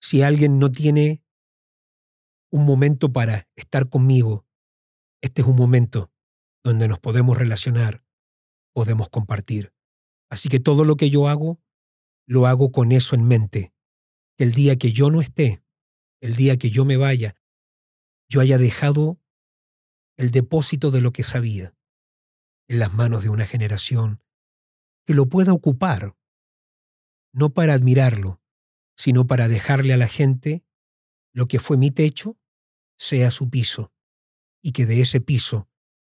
[0.00, 1.22] Si alguien no tiene
[2.50, 4.46] un momento para estar conmigo,
[5.22, 6.10] este es un momento
[6.64, 8.04] donde nos podemos relacionar,
[8.72, 9.72] podemos compartir.
[10.30, 11.60] Así que todo lo que yo hago,
[12.26, 13.72] lo hago con eso en mente.
[14.36, 15.62] Que el día que yo no esté,
[16.20, 17.34] el día que yo me vaya,
[18.28, 19.18] yo haya dejado
[20.16, 21.74] el depósito de lo que sabía
[22.68, 24.22] en las manos de una generación
[25.06, 26.16] que lo pueda ocupar,
[27.32, 28.42] no para admirarlo,
[28.98, 30.64] sino para dejarle a la gente
[31.32, 32.36] lo que fue mi techo
[32.98, 33.92] sea su piso
[34.60, 35.68] y que de ese piso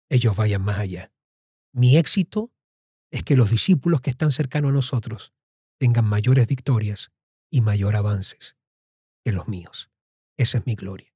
[0.09, 1.12] ellos vayan más allá.
[1.72, 2.53] Mi éxito
[3.11, 5.34] es que los discípulos que están cercanos a nosotros
[5.78, 7.12] tengan mayores victorias
[7.51, 8.57] y mayor avances
[9.24, 9.91] que los míos.
[10.39, 11.12] Esa es mi gloria.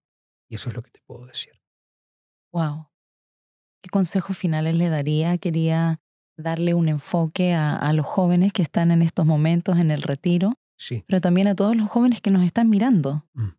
[0.49, 1.63] Y eso es lo que te puedo decir.
[2.53, 2.89] Wow.
[3.81, 5.39] ¿Qué consejos finales le daría?
[5.39, 6.01] Quería
[6.37, 11.05] darle un enfoque a, los jóvenes que están en estos momentos en el retiro, sí.
[11.07, 13.29] pero también a todos los jóvenes que nos están mirando.
[13.35, 13.51] Mm.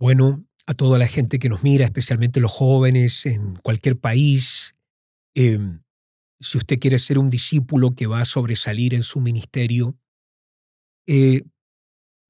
[0.00, 4.76] Bueno, a toda la gente que nos mira, especialmente los jóvenes en cualquier país.
[5.34, 5.82] Em,
[6.40, 9.96] si usted quiere ser un discípulo que va a sobresalir en su ministerio,
[11.06, 11.44] eh,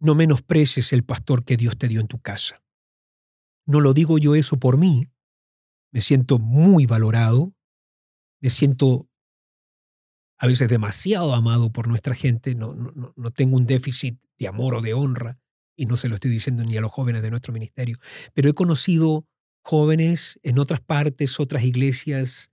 [0.01, 2.63] no menosprecies el pastor que Dios te dio en tu casa.
[3.65, 5.09] No lo digo yo eso por mí.
[5.93, 7.55] Me siento muy valorado.
[8.41, 9.09] Me siento
[10.43, 12.57] a veces demasiado amado por nuestra gente.
[12.57, 15.38] No, no, no tengo un déficit de amor o de honra
[15.76, 17.97] y no se lo estoy diciendo ni a los jóvenes de nuestro ministerio,
[18.34, 19.24] pero he conocido
[19.62, 22.51] jóvenes en otras partes, otras iglesias,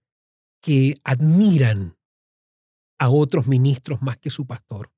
[0.62, 1.98] que admiran
[3.00, 4.92] a otros ministros más que su pastor.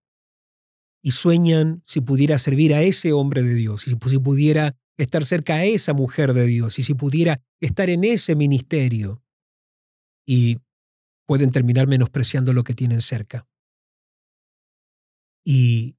[1.02, 5.56] Y sueñan si pudiera servir a ese hombre de Dios, y si pudiera estar cerca
[5.56, 9.24] a esa mujer de Dios, y si pudiera estar en ese ministerio.
[10.28, 10.58] Y
[11.32, 13.48] pueden terminar menospreciando lo que tienen cerca.
[15.46, 15.96] Y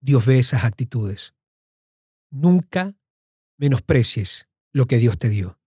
[0.00, 1.34] Dios ve esas actitudes
[2.30, 2.96] nunca
[3.58, 5.60] menosprecies lo que Dios te dio.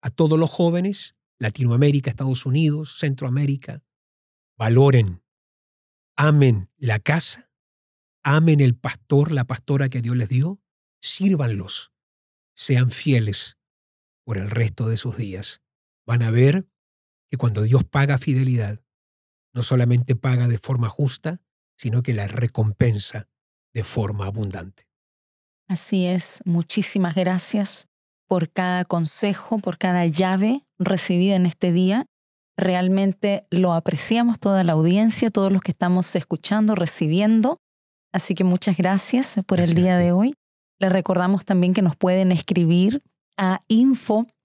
[0.00, 3.82] A todos los jóvenes, Latinoamérica, Estados Unidos, Centroamérica,
[4.56, 5.24] valoren,
[6.16, 7.50] amen la casa,
[8.22, 10.62] amen el pastor, la pastora que Dios les dio,
[11.02, 11.92] sírvanlos,
[12.54, 13.58] sean fieles
[14.22, 15.60] por el resto de sus días.
[16.06, 16.68] Van a ver
[17.30, 18.80] que cuando Dios paga fidelidad,
[19.54, 21.40] no solamente paga de forma justa,
[21.76, 23.28] sino que la recompensa
[23.72, 24.86] de forma abundante.
[25.68, 27.86] Así es, muchísimas gracias
[28.26, 32.06] por cada consejo, por cada llave recibida en este día.
[32.56, 37.58] Realmente lo apreciamos toda la audiencia, todos los que estamos escuchando, recibiendo.
[38.12, 40.34] Así que muchas gracias por el día de hoy.
[40.80, 43.02] Les recordamos también que nos pueden escribir
[43.36, 43.62] a